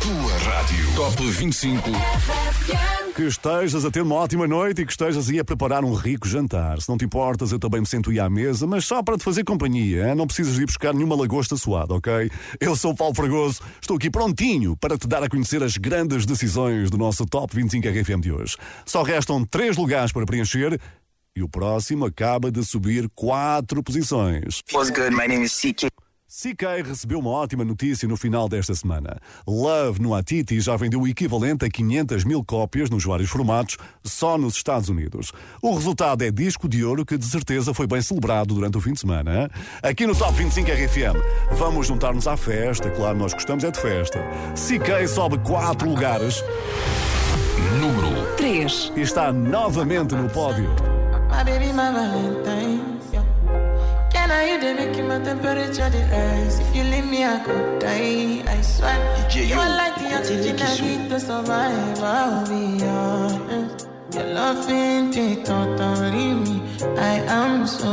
Tua 0.00 0.38
rádio. 0.38 0.94
Top 0.94 1.30
25. 1.30 1.90
Que 3.20 3.26
estejas 3.26 3.84
a 3.84 3.90
ter 3.90 4.00
uma 4.00 4.14
ótima 4.14 4.48
noite 4.48 4.80
e 4.80 4.86
que 4.86 4.92
estejas 4.92 5.28
aí 5.28 5.38
a 5.38 5.44
preparar 5.44 5.84
um 5.84 5.92
rico 5.92 6.26
jantar. 6.26 6.80
Se 6.80 6.88
não 6.88 6.96
te 6.96 7.04
importas, 7.04 7.52
eu 7.52 7.58
também 7.58 7.82
me 7.82 7.86
sento 7.86 8.08
aí 8.08 8.18
à 8.18 8.30
mesa, 8.30 8.66
mas 8.66 8.86
só 8.86 9.02
para 9.02 9.18
te 9.18 9.22
fazer 9.22 9.44
companhia. 9.44 10.08
hein? 10.08 10.14
Não 10.14 10.26
precisas 10.26 10.54
de 10.54 10.62
ir 10.62 10.64
buscar 10.64 10.94
nenhuma 10.94 11.14
lagosta 11.14 11.54
suada, 11.54 11.92
ok? 11.92 12.30
Eu 12.58 12.74
sou 12.74 12.92
o 12.92 12.96
Paulo 12.96 13.14
Fragoso, 13.14 13.60
estou 13.78 13.98
aqui 13.98 14.08
prontinho 14.08 14.74
para 14.74 14.96
te 14.96 15.06
dar 15.06 15.22
a 15.22 15.28
conhecer 15.28 15.62
as 15.62 15.76
grandes 15.76 16.24
decisões 16.24 16.88
do 16.88 16.96
nosso 16.96 17.26
Top 17.26 17.54
25 17.54 17.86
RFM 17.88 18.22
de 18.22 18.32
hoje. 18.32 18.56
Só 18.86 19.02
restam 19.02 19.44
três 19.44 19.76
lugares 19.76 20.12
para 20.12 20.24
preencher 20.24 20.80
e 21.36 21.42
o 21.42 21.48
próximo 21.48 22.06
acaba 22.06 22.50
de 22.50 22.64
subir 22.64 23.06
quatro 23.14 23.82
posições. 23.82 24.62
Good? 24.72 25.10
My 25.10 25.28
name 25.28 25.44
is 25.44 25.52
CK. 25.52 25.90
CK 26.30 26.86
recebeu 26.86 27.18
uma 27.18 27.30
ótima 27.30 27.64
notícia 27.64 28.06
no 28.06 28.16
final 28.16 28.48
desta 28.48 28.72
semana. 28.72 29.18
Love 29.44 30.00
no 30.00 30.14
Atiti 30.14 30.60
já 30.60 30.76
vendeu 30.76 31.00
o 31.00 31.08
equivalente 31.08 31.64
a 31.64 31.68
500 31.68 32.22
mil 32.24 32.44
cópias 32.44 32.88
nos 32.88 33.04
vários 33.04 33.28
formatos 33.28 33.76
só 34.04 34.38
nos 34.38 34.54
Estados 34.54 34.88
Unidos. 34.88 35.32
O 35.60 35.74
resultado 35.74 36.22
é 36.22 36.30
disco 36.30 36.68
de 36.68 36.84
ouro 36.84 37.04
que 37.04 37.18
de 37.18 37.24
certeza 37.26 37.74
foi 37.74 37.88
bem 37.88 38.00
celebrado 38.00 38.54
durante 38.54 38.78
o 38.78 38.80
fim 38.80 38.92
de 38.92 39.00
semana. 39.00 39.50
Aqui 39.82 40.06
no 40.06 40.14
Top 40.14 40.32
25 40.32 40.70
RFM 40.70 41.56
vamos 41.58 41.88
juntar-nos 41.88 42.28
à 42.28 42.36
festa, 42.36 42.88
claro, 42.90 43.18
nós 43.18 43.34
gostamos 43.34 43.64
é 43.64 43.70
de 43.72 43.80
festa. 43.80 44.24
CK 44.54 45.08
sobe 45.08 45.36
4 45.38 45.88
lugares. 45.88 46.44
Número 47.80 48.36
3. 48.36 48.92
E 48.94 49.00
está 49.00 49.32
novamente 49.32 50.14
no 50.14 50.30
pódio. 50.30 50.70
My 51.28 51.42
baby, 51.44 51.72
my 51.72 52.99
Valentine. 54.30 54.38
Yeah. 54.38 54.38
Can 54.38 54.38
I 54.38 54.44
you 54.46 54.60
they 54.60 54.74
make 54.74 55.04
my 55.08 55.18
temperature 55.18 55.90
the 55.90 56.02
rise? 56.12 56.60
If 56.60 56.76
you 56.76 56.84
leave 56.84 57.06
me, 57.06 57.24
I 57.24 57.38
could 57.40 57.78
die. 57.80 58.42
I 58.46 58.60
swear. 58.62 58.98
you 59.34 59.54
are 59.58 59.68
like 59.68 59.96
the 59.96 60.16
oxygen 60.16 60.56
I 60.60 60.80
need 60.80 61.08
to 61.10 61.18
survive. 61.20 62.02
I'll 62.02 62.46
be 62.46 62.84
honest. 62.84 63.88
Your 64.14 64.24
love 64.24 64.70
ain't 64.70 65.16
it 65.16 65.44
totally 65.44 66.34
me. 66.34 66.62
I 66.98 67.22
am 67.26 67.66
so 67.66 67.92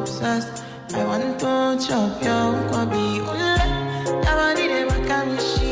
obsessed. 0.00 0.64
I 0.94 1.04
want 1.04 1.40
to 1.40 1.86
chop 1.86 2.22
your 2.22 2.54
kwabi. 2.70 3.18
Ule, 3.30 3.56
yabani 4.24 4.66
de 4.68 4.84
wakamishi. 4.90 5.58
Ule, 5.58 5.63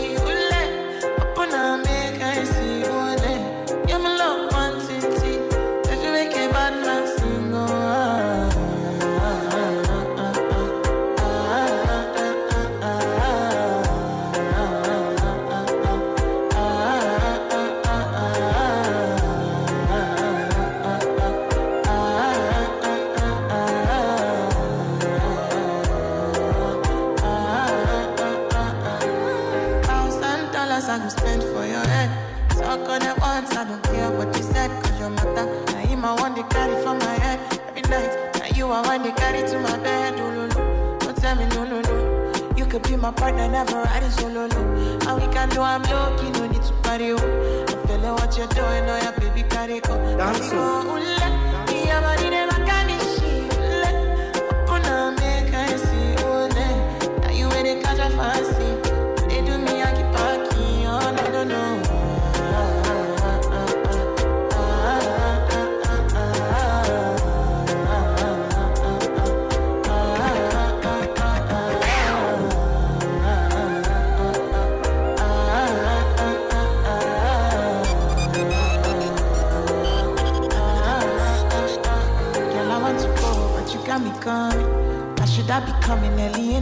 my 43.02 43.10
partner, 43.10 43.48
never 43.48 43.82
ride 43.82 44.04
it 44.04 44.12
solo, 44.12 44.46
no. 44.46 44.98
And 45.08 45.20
we 45.20 45.32
can 45.32 45.48
do 45.48 45.60
I'm 45.60 45.82
lucky, 45.82 46.30
no 46.30 46.46
need 46.46 46.62
to 46.62 46.72
party, 46.84 47.10
oh. 47.10 47.66
I'm 47.68 47.86
feeling 47.88 48.12
what 48.12 48.38
you're 48.38 48.46
doing, 48.46 48.84
oh 48.88 49.00
yeah, 49.02 49.10
baby, 49.18 49.42
carry 49.48 49.80
go. 49.80 49.94
Carry 50.16 50.48
go, 50.50 50.82
ooh, 50.86 51.41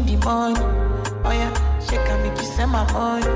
in 0.01 0.07
the 0.07 0.25
morning? 0.25 0.57
Oh 1.25 1.31
yeah, 1.33 1.53
shake 1.81 2.01
and 2.09 2.23
make 2.23 2.37
you 2.39 2.45
send 2.45 2.71
my 2.73 2.85
money. 2.93 3.27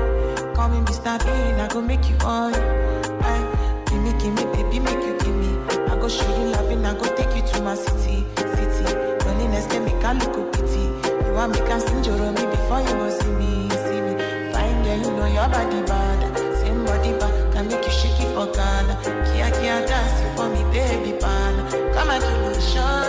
Call 0.55 0.69
me 0.69 0.79
Mr. 0.85 1.17
Bean, 1.25 1.59
I 1.59 1.67
go 1.67 1.81
make 1.81 2.09
you 2.09 2.17
on. 2.25 2.53
Aye, 2.53 3.27
eh, 3.27 3.83
give 3.87 4.01
me, 4.01 4.11
give 4.19 4.33
me, 4.33 4.43
baby, 4.53 4.79
make 4.79 5.03
you 5.03 5.17
give 5.19 5.35
me. 5.35 5.51
I 5.91 5.95
go 5.99 6.07
show 6.07 6.27
you 6.37 6.51
loving, 6.51 6.85
I 6.85 6.93
go 6.93 7.05
take 7.15 7.35
you 7.35 7.43
to 7.53 7.61
my 7.61 7.75
city, 7.75 8.25
city. 8.37 8.85
Loneliness 9.25 9.67
can 9.67 9.85
make 9.85 10.03
I 10.03 10.13
look 10.13 10.35
a 10.37 10.43
pity. 10.51 10.83
You 11.25 11.33
want 11.33 11.53
me 11.53 11.59
can 11.67 11.79
sing 11.81 12.03
your 12.03 12.31
me 12.31 12.43
before 12.53 12.81
you 12.81 12.93
go 13.01 13.09
see 13.19 13.33
me, 13.41 13.69
see 13.85 14.01
me. 14.05 14.13
Fine 14.53 14.83
girl, 14.83 14.97
you 14.97 15.11
know 15.17 15.27
your 15.27 15.47
body 15.49 15.81
bad. 15.85 16.19
Same 16.59 16.85
body 16.85 17.11
bad, 17.19 17.53
can 17.53 17.67
make 17.67 17.85
you 17.85 17.91
shake 17.91 18.19
it 18.21 18.29
for 18.33 18.47
Ghana. 18.51 18.93
Kia 19.29 19.49
kia 19.59 19.85
dance 19.85 20.17
for 20.35 20.49
me, 20.49 20.61
baby 20.73 21.17
pan. 21.19 21.53
Come 21.93 22.09
and 22.09 22.23
give 22.23 22.39
me 22.41 22.61
show, 22.61 22.81
no, 22.81 23.04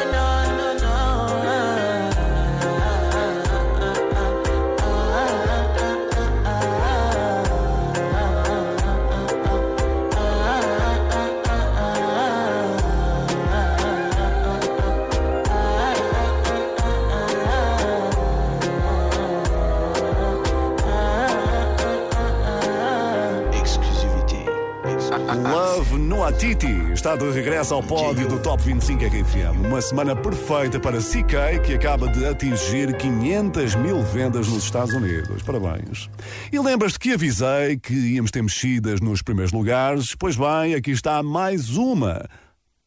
Atiti 26.36 26.92
está 26.92 27.16
de 27.16 27.30
regresso 27.30 27.72
ao 27.72 27.82
pódio 27.82 28.28
do 28.28 28.38
Top 28.38 28.62
25 28.62 29.06
RFM. 29.06 29.66
Uma 29.68 29.80
semana 29.80 30.14
perfeita 30.14 30.78
para 30.78 30.98
CK, 30.98 31.62
que 31.64 31.72
acaba 31.72 32.08
de 32.08 32.26
atingir 32.26 32.94
500 32.94 33.74
mil 33.76 34.02
vendas 34.02 34.46
nos 34.46 34.64
Estados 34.64 34.92
Unidos. 34.92 35.42
Parabéns. 35.42 36.10
E 36.52 36.58
lembras-te 36.58 36.98
que 36.98 37.14
avisei 37.14 37.78
que 37.78 37.94
íamos 37.94 38.30
ter 38.30 38.42
mexidas 38.42 39.00
nos 39.00 39.22
primeiros 39.22 39.50
lugares? 39.50 40.14
Pois 40.14 40.36
bem, 40.36 40.74
aqui 40.74 40.90
está 40.90 41.22
mais 41.22 41.74
uma. 41.78 42.28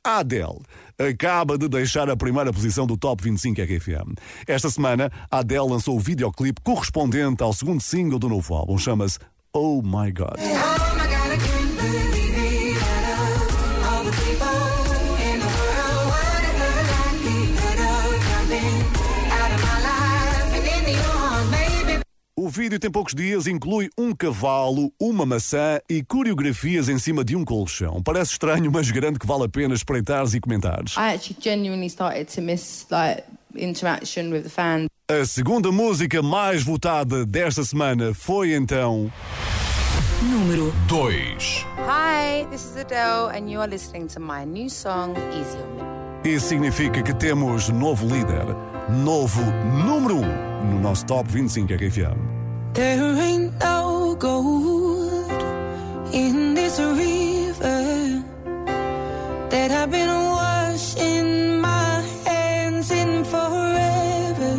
Adele 0.04 0.60
acaba 1.00 1.58
de 1.58 1.68
deixar 1.68 2.08
a 2.08 2.16
primeira 2.16 2.54
posição 2.54 2.86
do 2.86 2.96
Top 2.96 3.24
25 3.24 3.60
RFM. 3.64 4.14
Esta 4.46 4.70
semana, 4.70 5.12
Adele 5.32 5.72
lançou 5.72 5.96
o 5.96 6.00
videoclipe 6.00 6.62
correspondente 6.62 7.42
ao 7.42 7.52
segundo 7.52 7.82
single 7.82 8.20
do 8.20 8.30
novo 8.30 8.54
álbum. 8.54 8.78
Chama-se 8.78 9.18
Oh 9.52 9.82
My 9.82 10.12
God. 10.12 10.38
O 22.50 22.52
vídeo 22.52 22.80
tem 22.80 22.90
poucos 22.90 23.14
dias, 23.14 23.46
inclui 23.46 23.92
um 23.96 24.12
cavalo, 24.12 24.92
uma 25.00 25.24
maçã 25.24 25.80
e 25.88 26.02
coreografias 26.02 26.90
em 26.90 26.98
cima 26.98 27.24
de 27.24 27.36
um 27.36 27.46
colchão. 27.46 28.02
Parece 28.02 28.32
estranho, 28.32 28.72
mas 28.72 28.90
garanto 28.90 29.20
que 29.20 29.28
vale 29.28 29.44
a 29.44 29.48
pena 29.48 29.76
espreitares 29.76 30.34
e 30.34 30.40
comentares. 30.40 30.94
I 30.98 31.14
actually 31.14 31.38
genuinely 31.40 31.86
started 31.86 32.26
to 32.34 32.42
miss 32.42 32.88
like 32.90 33.22
interaction 33.56 34.32
with 34.32 34.42
the 34.42 34.50
fans. 34.50 34.88
A 35.12 35.24
segunda 35.26 35.72
música 35.72 36.24
mais 36.24 36.64
votada 36.64 37.24
desta 37.24 37.64
semana 37.64 38.16
foi 38.16 38.56
então. 38.56 39.14
Número 40.24 40.74
2. 40.88 41.68
Hi, 41.86 42.48
this 42.50 42.66
is 42.66 42.76
Adele, 42.78 43.30
and 43.30 43.48
you 43.48 43.62
are 43.62 43.70
listening 43.70 44.08
to 44.08 44.20
my 44.20 44.44
new 44.44 44.72
song, 44.72 45.16
Easy 45.38 45.56
on 45.56 45.76
Me. 45.76 46.30
Isso 46.36 46.48
significa 46.48 47.04
que 47.04 47.14
temos 47.14 47.70
novo 47.70 48.08
líder, 48.08 48.48
novo 48.90 49.40
número 49.86 50.16
1 50.16 50.24
um, 50.24 50.72
no 50.72 50.80
nosso 50.80 51.06
Top 51.06 51.32
25 51.32 51.76
RFM. 51.76 52.39
There 52.80 53.14
ain't 53.28 53.60
no 53.60 54.16
gold 54.18 55.42
in 56.14 56.54
this 56.54 56.80
river 56.80 58.24
that 59.50 59.70
I've 59.72 59.92
been 59.92 60.08
washing 60.08 61.60
my 61.60 62.00
hands 62.26 62.90
in 62.90 63.26
forever. 63.26 64.56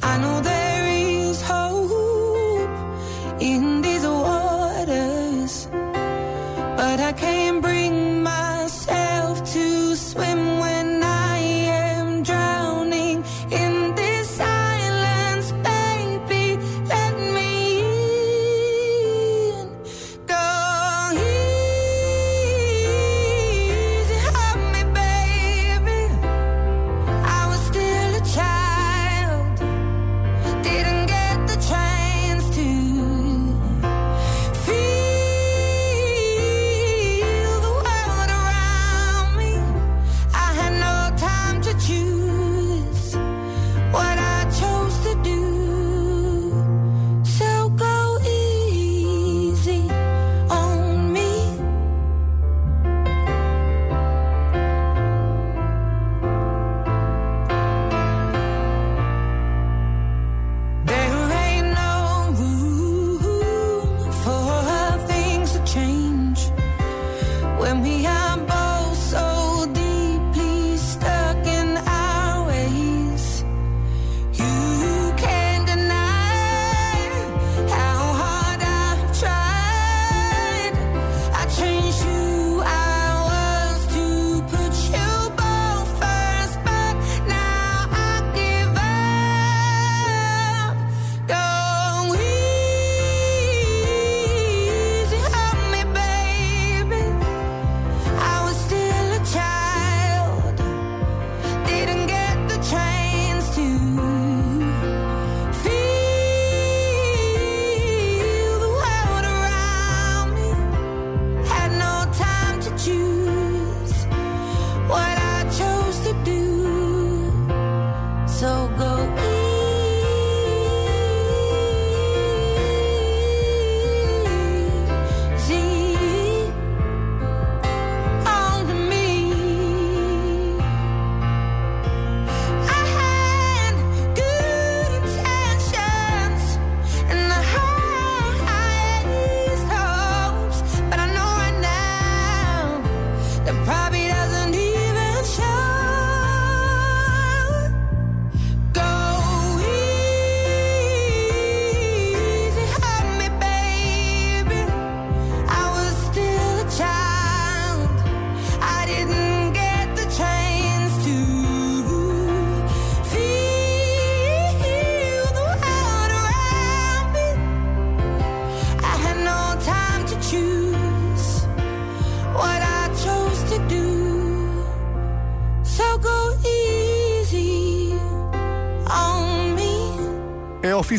I 0.00 0.16
know 0.22 0.40
there 0.42 0.86
is 0.86 0.93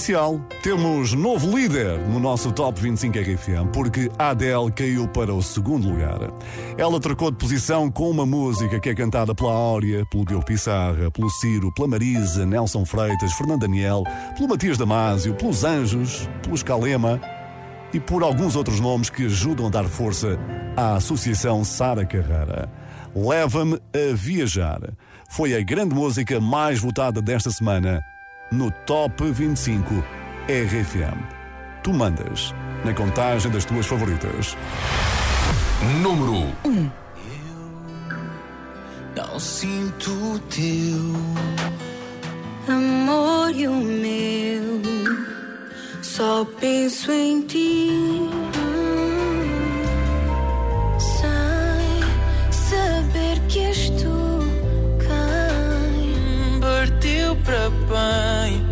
oficial, 0.06 0.40
temos 0.62 1.14
novo 1.14 1.58
líder 1.58 1.98
no 2.08 2.20
nosso 2.20 2.52
Top 2.52 2.80
25 2.80 3.18
RFM, 3.18 3.72
porque 3.74 4.12
Adele 4.20 4.72
caiu 4.72 5.08
para 5.08 5.34
o 5.34 5.42
segundo 5.42 5.90
lugar. 5.90 6.32
Ela 6.78 7.00
trocou 7.00 7.32
de 7.32 7.38
posição 7.38 7.90
com 7.90 8.12
uma 8.12 8.24
música 8.24 8.80
que 8.80 8.90
é 8.90 8.94
cantada 8.94 9.34
pela 9.34 9.52
Áurea, 9.52 10.06
pelo 10.06 10.24
Diogo 10.24 10.46
Pissarra, 10.46 11.10
pelo 11.10 11.28
Ciro, 11.32 11.74
pela 11.74 11.88
Marisa, 11.88 12.46
Nelson 12.46 12.86
Freitas, 12.86 13.34
Fernando 13.34 13.62
Daniel, 13.62 14.04
pelo 14.36 14.50
Matias 14.50 14.78
Damasio, 14.78 15.34
pelos 15.34 15.64
Anjos, 15.64 16.30
pelos 16.44 16.62
Calema 16.62 17.20
e 17.92 18.00
por 18.00 18.22
alguns 18.22 18.56
outros 18.56 18.80
nomes 18.80 19.10
que 19.10 19.26
ajudam 19.26 19.66
a 19.66 19.70
dar 19.72 19.86
força 19.86 20.38
à 20.78 20.98
Associação 20.98 21.64
Sara 21.64 22.06
Carrara. 22.06 22.70
Leva-me 23.16 23.80
a 23.92 24.14
viajar. 24.14 24.82
Foi 25.32 25.56
a 25.56 25.64
grande 25.64 25.96
música 25.96 26.40
mais 26.40 26.80
votada 26.80 27.24
desta 27.24 27.50
semana 27.50 28.04
no 28.52 28.72
Top 28.86 29.24
25 29.24 30.04
RFM. 30.48 31.18
Tu 31.84 31.94
mandas 31.94 32.54
na 32.84 32.94
contagem 32.94 33.52
das 33.52 33.66
tuas 33.66 33.86
favoritas. 33.86 34.56
Número 36.02 36.52
1 36.64 36.92
Não 39.16 39.40
sinto 39.40 40.12
o 40.12 40.40
teu 40.40 41.16
amor 42.68 43.52
e 43.56 43.68
o 43.68 43.74
meu. 43.74 44.82
Só 46.02 46.46
penso 46.60 47.12
em 47.12 47.42
ti. 47.42 47.90
Sem 51.00 52.52
saber 52.52 53.40
que 53.48 53.60
és 53.60 53.90
Partiu 57.26 57.36
para 57.38 57.70
bem 57.70 58.64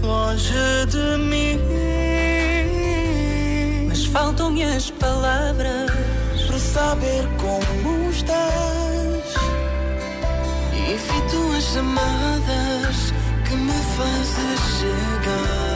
Longe 0.00 0.86
de 0.88 1.18
mim. 1.18 1.58
Mas 3.88 4.06
faltam-me 4.06 4.64
as 4.64 4.90
palavras 4.90 5.90
Para 6.46 6.58
saber 6.58 7.28
como 7.36 8.10
estás. 8.10 9.34
Evito 10.72 11.56
as 11.56 11.64
chamadas 11.64 13.12
Que 13.46 13.54
me 13.54 13.72
fazes 13.72 14.60
chegar 14.78 15.69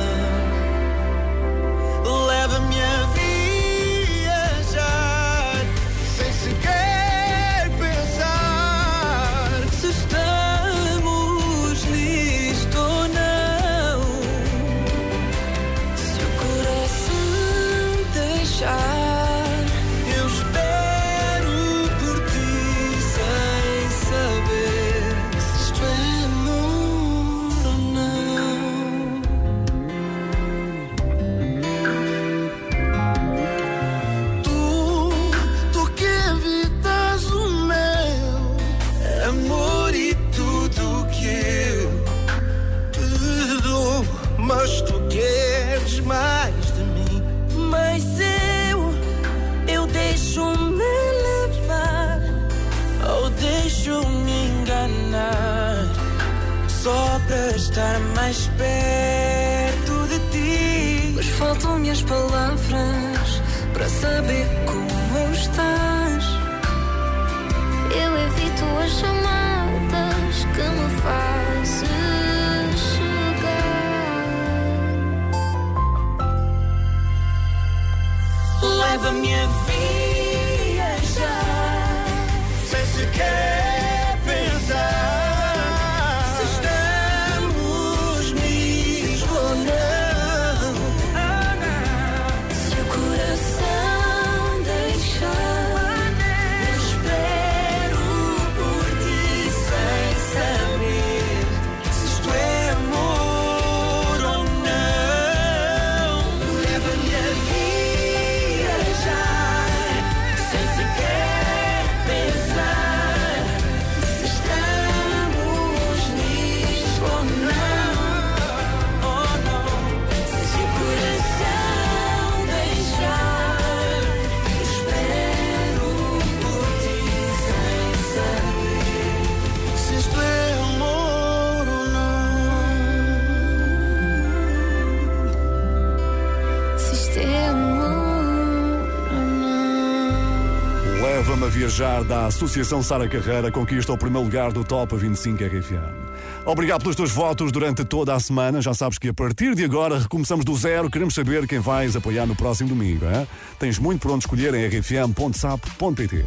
Viajar 141.74 142.04
da 142.04 142.26
Associação 142.26 142.84
Sara 142.84 143.08
Carreira 143.08 143.50
conquista 143.50 143.92
o 143.92 143.98
primeiro 143.98 144.24
lugar 144.24 144.52
do 144.52 144.62
Top 144.62 144.94
25 144.96 145.42
RFM. 145.42 146.04
Obrigado 146.46 146.82
pelos 146.82 146.94
teus 146.94 147.10
votos 147.10 147.50
durante 147.50 147.84
toda 147.84 148.14
a 148.14 148.20
semana. 148.20 148.62
Já 148.62 148.72
sabes 148.72 148.96
que 148.96 149.08
a 149.08 149.12
partir 149.12 149.56
de 149.56 149.64
agora 149.64 149.98
recomeçamos 149.98 150.44
do 150.44 150.54
zero. 150.54 150.88
Queremos 150.88 151.14
saber 151.14 151.48
quem 151.48 151.58
vais 151.58 151.96
apoiar 151.96 152.26
no 152.26 152.36
próximo 152.36 152.68
domingo. 152.68 153.06
Hein? 153.06 153.26
Tens 153.58 153.76
muito 153.76 154.02
por 154.02 154.12
onde 154.12 154.24
escolher 154.24 154.54
em 154.54 154.68
rfm.sap.pt. 154.68 156.24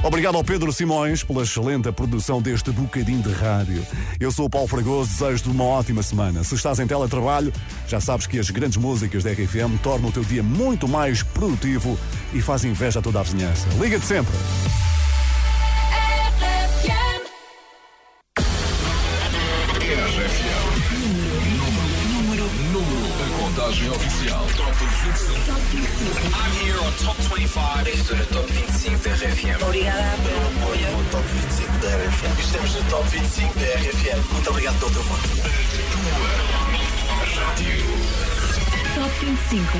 Obrigado 0.00 0.36
ao 0.36 0.44
Pedro 0.44 0.72
Simões 0.72 1.24
pela 1.24 1.42
excelente 1.42 1.90
produção 1.90 2.40
deste 2.40 2.70
bocadinho 2.70 3.22
de 3.22 3.32
rádio. 3.32 3.84
Eu 4.20 4.30
sou 4.30 4.46
o 4.46 4.50
Paulo 4.50 4.68
Fragoso, 4.68 5.10
desejo-te 5.10 5.48
uma 5.48 5.64
ótima 5.64 6.04
semana. 6.04 6.44
Se 6.44 6.54
estás 6.54 6.78
em 6.78 6.86
teletrabalho, 6.86 7.52
já 7.88 8.00
sabes 8.00 8.28
que 8.28 8.38
as 8.38 8.48
grandes 8.48 8.76
músicas 8.76 9.24
da 9.24 9.32
RFM 9.32 9.76
tornam 9.82 10.10
o 10.10 10.12
teu 10.12 10.22
dia 10.22 10.42
muito 10.44 10.86
mais 10.86 11.24
produtivo 11.24 11.98
e 12.32 12.40
fazem 12.40 12.70
inveja 12.70 13.00
a 13.00 13.02
toda 13.02 13.18
a 13.18 13.22
vizinhança. 13.24 13.66
Liga-te 13.80 14.06
sempre. 14.06 14.32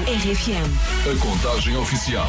RFM. 0.03 0.69
A 1.09 1.17
contagem 1.21 1.77
oficial. 1.77 2.29